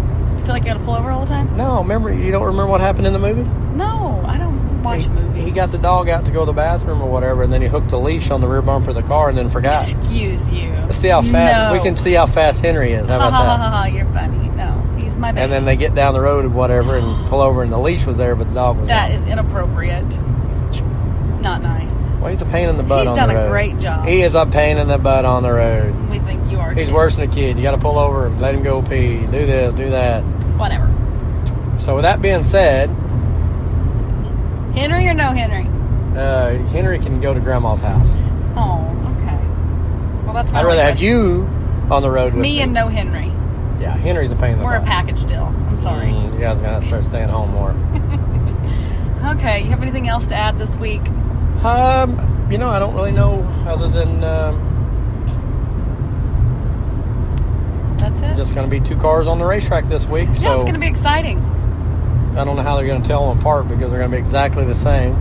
Feel 0.45 0.53
like 0.55 0.65
you 0.65 0.73
got 0.73 0.79
to 0.79 0.85
pull 0.85 0.95
over 0.95 1.11
all 1.11 1.21
the 1.21 1.27
time? 1.27 1.57
No, 1.57 1.79
remember 1.79 2.13
you 2.13 2.31
don't 2.31 2.43
remember 2.45 2.67
what 2.67 2.81
happened 2.81 3.07
in 3.07 3.13
the 3.13 3.19
movie? 3.19 3.49
No, 3.77 4.23
I 4.27 4.37
don't 4.37 4.83
watch 4.83 5.03
he, 5.03 5.09
movies. 5.09 5.43
he 5.45 5.51
got 5.51 5.71
the 5.73 5.79
dog 5.79 6.09
out 6.11 6.27
to 6.27 6.31
go 6.31 6.41
to 6.41 6.47
the 6.47 6.53
bathroom 6.53 7.01
or 7.01 7.11
whatever, 7.11 7.43
and 7.43 7.53
then 7.53 7.63
he 7.63 7.69
hooked 7.69 7.89
the 7.89 7.99
leash 7.99 8.31
on 8.31 8.41
the 8.43 8.47
rear 8.47 8.61
bumper 8.63 8.91
of 8.91 8.97
the 8.97 9.03
car 9.03 9.31
and 9.31 9.39
then 9.39 9.49
forgot. 9.49 9.83
Excuse 9.95 10.51
you. 10.53 10.71
Let's 10.71 10.99
see 10.99 11.09
how 11.09 11.23
fast 11.23 11.69
No. 11.69 11.73
we 11.73 11.81
can 11.83 11.97
see 11.97 12.13
how 12.13 12.27
fast 12.27 12.61
Henry 12.61 12.93
is. 12.93 13.09
How 13.09 13.17
about 13.17 13.33
ha 13.33 13.39
ha 13.45 13.57
that? 13.57 13.63
ha 13.65 13.71
ha! 13.71 13.85
You're 13.87 14.05
funny. 14.13 14.49
No, 14.51 14.85
he's 14.99 15.17
my 15.17 15.33
baby. 15.33 15.43
And 15.45 15.51
then 15.53 15.65
they 15.65 15.77
get 15.77 15.95
down 15.95 16.13
the 16.13 16.21
road 16.21 16.45
or 16.45 16.51
whatever 16.51 16.97
and 16.99 17.27
pull 17.31 17.41
over, 17.41 17.63
and 17.63 17.73
the 17.73 17.79
leash 17.79 18.05
was 18.05 18.19
there, 18.19 18.37
but 18.37 18.47
the 18.49 18.55
dog 18.55 18.79
was 18.79 18.89
that 18.89 19.09
gone. 19.09 19.17
is 19.19 19.23
inappropriate. 19.27 20.21
Not 21.41 21.63
nice. 21.63 21.93
Well, 22.21 22.31
he's 22.31 22.41
a 22.43 22.47
pain 22.47 22.69
in 22.71 22.77
the 22.79 22.83
butt. 22.83 23.01
He's 23.07 23.19
on 23.19 23.29
done 23.29 23.37
a 23.37 23.49
great 23.49 23.79
job. 23.79 24.07
He 24.07 24.23
is 24.23 24.35
a 24.35 24.47
pain 24.47 24.79
in 24.79 24.89
the 24.89 24.97
butt 24.99 25.25
on 25.27 25.43
the 25.43 25.53
road. 25.53 25.95
You 26.55 26.61
are. 26.61 26.73
He's 26.73 26.89
too. 26.89 26.95
worse 26.95 27.17
than 27.17 27.29
a 27.29 27.33
kid. 27.33 27.57
You 27.57 27.63
got 27.65 27.73
to 27.73 27.79
pull 27.79 27.99
over, 27.99 28.27
and 28.27 28.41
let 28.41 28.55
him 28.55 28.63
go 28.63 28.81
pee, 28.81 29.19
do 29.19 29.27
this, 29.47 29.75
do 29.75 29.91
that. 29.91 30.21
Whatever. 30.57 30.87
So 31.79 31.97
with 31.97 32.05
that 32.05 32.23
being 32.23 32.45
said, 32.45 32.89
Henry 34.75 35.07
or 35.09 35.15
no 35.15 35.33
Henry? 35.33 35.67
uh, 36.19 36.57
Henry 36.69 36.99
can 36.99 37.21
go 37.21 37.35
to 37.35 37.41
Grandma's 37.41 37.81
house. 37.81 38.17
Oh, 38.57 38.81
okay. 39.19 39.37
Well, 40.25 40.35
that's. 40.35 40.53
I'd 40.53 40.65
rather 40.65 40.83
have 40.83 41.01
you 41.01 41.49
on 41.91 42.03
the 42.03 42.11
road 42.11 42.35
with 42.35 42.43
me. 42.43 42.57
Me 42.57 42.63
and 42.63 42.73
no 42.73 42.87
Henry. 42.89 43.27
yeah, 43.81 43.97
Henry's 43.97 44.31
a 44.33 44.37
pain 44.37 44.53
in 44.53 44.59
the 44.61 44.65
We're 44.65 44.77
a 44.77 44.83
package 44.83 45.25
deal. 45.27 45.45
I'm 45.45 45.79
sorry. 45.79 46.07
Mm, 46.07 46.35
you 46.35 46.39
guys 46.41 46.61
gonna 46.61 46.81
start 46.81 47.05
staying 47.05 47.29
home 47.29 47.51
more. 47.51 47.73
Okay, 49.25 49.61
you 49.63 49.71
have 49.71 49.81
anything 49.81 50.07
else 50.07 50.27
to 50.27 50.35
add 50.35 50.59
this 50.59 50.77
week? 50.77 51.01
Um, 51.65 52.49
you 52.51 52.59
know, 52.59 52.69
I 52.69 52.79
don't 52.79 52.95
really 52.95 53.11
know 53.11 53.41
other 53.67 53.89
than 53.89 54.23
um, 54.23 54.64
That's 58.21 58.39
it. 58.39 58.43
just 58.43 58.55
going 58.55 58.69
to 58.69 58.71
be 58.71 58.81
two 58.85 58.97
cars 58.97 59.27
on 59.27 59.39
the 59.39 59.45
racetrack 59.45 59.89
this 59.89 60.05
week. 60.07 60.29
yeah, 60.29 60.35
so 60.35 60.55
it's 60.55 60.65
going 60.65 60.75
to 60.75 60.81
be 60.81 60.87
exciting. 60.87 61.39
I 62.37 62.45
don't 62.45 62.57
know 62.57 62.63
how 62.63 62.77
they're 62.77 62.87
going 62.87 63.01
to 63.03 63.07
tell 63.09 63.29
them 63.29 63.39
apart 63.39 63.69
because 63.69 63.91
they're 63.91 64.01
going 64.01 64.11
to 64.11 64.17
be 64.17 64.21
exactly 64.21 64.65
the 64.65 64.75
same. 64.75 65.15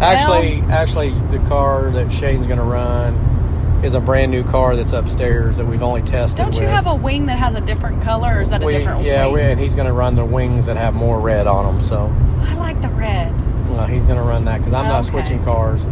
Actually, 0.00 0.60
actually, 0.70 1.10
the 1.30 1.38
car 1.48 1.90
that 1.90 2.12
Shane's 2.12 2.46
going 2.46 2.58
to 2.58 2.64
run 2.64 3.14
is 3.84 3.94
a 3.94 4.00
brand 4.00 4.30
new 4.30 4.44
car 4.44 4.76
that's 4.76 4.92
upstairs 4.92 5.56
that 5.56 5.66
we've 5.66 5.82
only 5.82 6.02
tested. 6.02 6.36
Don't 6.38 6.54
you 6.54 6.62
with. 6.62 6.70
have 6.70 6.86
a 6.86 6.94
wing 6.94 7.26
that 7.26 7.38
has 7.38 7.54
a 7.54 7.60
different 7.60 8.02
color, 8.02 8.36
or 8.36 8.40
is 8.40 8.48
that 8.50 8.62
a 8.62 8.66
We- 8.66 8.72
different 8.74 9.02
yeah, 9.04 9.24
wing? 9.26 9.34
we, 9.34 9.40
and 9.42 9.60
he's 9.60 9.74
going 9.74 9.86
to 9.88 9.92
run 9.92 10.14
the 10.14 10.24
wings 10.24 10.66
that 10.66 10.76
have 10.76 10.94
more 10.94 11.18
red 11.20 11.46
on 11.46 11.66
them. 11.66 11.84
So 11.84 12.14
I 12.42 12.54
like 12.54 12.80
the 12.80 12.88
red. 12.90 13.32
No, 13.70 13.84
he's 13.86 14.04
going 14.04 14.16
to 14.16 14.22
run 14.22 14.44
that 14.46 14.58
because 14.58 14.72
I'm 14.72 14.86
not 14.86 15.00
Okay. 15.04 15.10
switching 15.10 15.42
cars. 15.44 15.84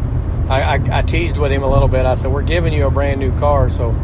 I, 0.48 0.76
I, 0.76 0.98
I 0.98 1.02
teased 1.02 1.36
with 1.36 1.50
him 1.50 1.62
a 1.64 1.68
little 1.70 1.88
bit. 1.88 2.06
I 2.06 2.14
said, 2.14 2.30
"We're 2.32 2.42
giving 2.42 2.72
you 2.72 2.86
a 2.86 2.90
brand 2.90 3.18
new 3.20 3.36
car, 3.38 3.70
so 3.70 3.94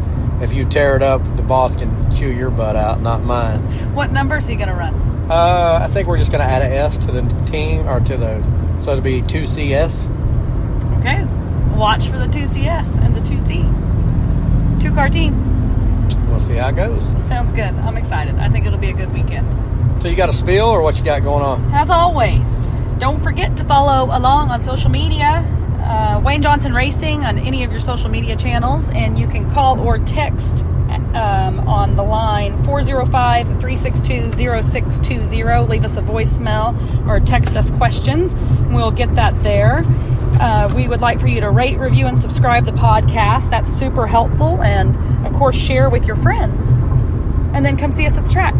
if 0.41 0.51
you 0.53 0.65
tear 0.65 0.95
it 0.97 1.01
up, 1.01 1.21
the 1.43 1.47
boss 1.47 1.75
can 1.75 2.15
chew 2.15 2.31
your 2.31 2.49
butt 2.49 2.75
out, 2.75 3.01
not 3.01 3.23
mine." 3.23 3.61
What 3.93 4.11
number 4.11 4.37
is 4.37 4.47
he 4.47 4.55
going 4.55 4.69
to 4.69 4.75
run? 4.75 4.93
Uh, 5.29 5.79
I 5.81 5.87
think 5.87 6.07
we're 6.07 6.17
just 6.17 6.31
going 6.31 6.43
to 6.43 6.49
add 6.49 6.61
an 6.61 6.71
S 6.71 6.97
to 6.99 7.11
the 7.11 7.21
team 7.45 7.87
or 7.87 7.99
to 8.01 8.17
the 8.17 8.63
so 8.83 8.91
it'll 8.91 9.01
be 9.01 9.21
two 9.21 9.47
CS. 9.47 10.09
Okay. 10.99 11.23
Watch 11.77 12.07
for 12.07 12.17
the 12.17 12.27
2CS 12.27 13.01
and 13.01 13.15
the 13.15 13.21
2C. 13.21 14.81
Two 14.81 14.93
car 14.93 15.07
team. 15.07 15.39
We'll 16.29 16.39
see 16.39 16.55
how 16.55 16.67
it 16.67 16.75
goes. 16.75 17.03
Sounds 17.25 17.53
good. 17.53 17.73
I'm 17.73 17.95
excited. 17.95 18.35
I 18.35 18.49
think 18.49 18.65
it'll 18.65 18.79
be 18.79 18.89
a 18.89 18.93
good 18.93 19.13
weekend. 19.13 19.47
So 20.01 20.09
you 20.09 20.17
got 20.17 20.27
a 20.27 20.33
spill 20.33 20.65
or 20.65 20.81
what 20.81 20.97
you 20.97 21.05
got 21.05 21.23
going 21.23 21.43
on? 21.43 21.73
As 21.73 21.89
always, 21.89 22.49
don't 22.99 23.23
forget 23.23 23.55
to 23.57 23.63
follow 23.63 24.15
along 24.15 24.49
on 24.49 24.61
social 24.61 24.89
media. 24.89 25.45
Uh, 25.79 26.21
Wayne 26.23 26.41
Johnson 26.41 26.73
Racing 26.73 27.23
on 27.23 27.37
any 27.37 27.63
of 27.63 27.71
your 27.71 27.79
social 27.79 28.09
media 28.09 28.35
channels, 28.35 28.89
and 28.89 29.17
you 29.17 29.27
can 29.27 29.49
call 29.49 29.79
or 29.79 29.97
text 29.99 30.65
um, 31.15 31.59
on 31.67 31.95
the 31.95 32.03
line 32.03 32.63
405 32.63 33.47
362 33.59 34.31
0620. 34.31 35.43
Leave 35.67 35.85
us 35.85 35.97
a 35.97 36.01
voicemail 36.01 37.07
or 37.07 37.19
text 37.19 37.57
us 37.57 37.71
questions, 37.71 38.33
and 38.33 38.75
we'll 38.75 38.91
get 38.91 39.13
that 39.15 39.41
there. 39.43 39.83
Uh, 40.39 40.71
we 40.75 40.87
would 40.87 41.01
like 41.01 41.19
for 41.19 41.27
you 41.27 41.39
to 41.41 41.49
rate, 41.49 41.77
review, 41.77 42.07
and 42.07 42.17
subscribe 42.17 42.65
the 42.65 42.71
podcast. 42.71 43.49
That's 43.49 43.71
super 43.71 44.07
helpful. 44.07 44.61
And 44.63 44.95
of 45.25 45.33
course, 45.33 45.55
share 45.55 45.89
with 45.89 46.05
your 46.05 46.15
friends. 46.15 46.67
And 47.53 47.63
then 47.63 47.77
come 47.77 47.91
see 47.91 48.05
us 48.05 48.17
at 48.17 48.25
the 48.25 48.31
track. 48.31 48.55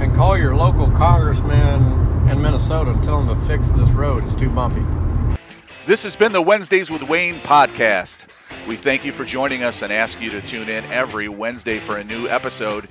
And 0.00 0.14
call 0.14 0.36
your 0.36 0.54
local 0.54 0.90
congressman 0.90 2.28
in 2.28 2.42
Minnesota 2.42 2.90
and 2.90 3.02
tell 3.02 3.22
him 3.22 3.28
to 3.28 3.46
fix 3.46 3.70
this 3.70 3.90
road. 3.90 4.24
It's 4.24 4.34
too 4.34 4.50
bumpy. 4.50 4.84
This 5.86 6.02
has 6.02 6.16
been 6.16 6.32
the 6.32 6.42
Wednesdays 6.42 6.90
with 6.90 7.02
Wayne 7.04 7.36
podcast. 7.36 8.26
We 8.66 8.74
thank 8.74 9.04
you 9.04 9.12
for 9.12 9.24
joining 9.24 9.62
us 9.62 9.82
and 9.82 9.92
ask 9.92 10.20
you 10.20 10.28
to 10.30 10.40
tune 10.40 10.68
in 10.68 10.84
every 10.86 11.28
Wednesday 11.28 11.78
for 11.78 11.98
a 11.98 12.04
new 12.04 12.26
episode. 12.26 12.88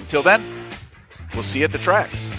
Until 0.00 0.22
then, 0.22 0.44
we'll 1.32 1.42
see 1.42 1.60
you 1.60 1.64
at 1.64 1.72
the 1.72 1.78
tracks. 1.78 2.30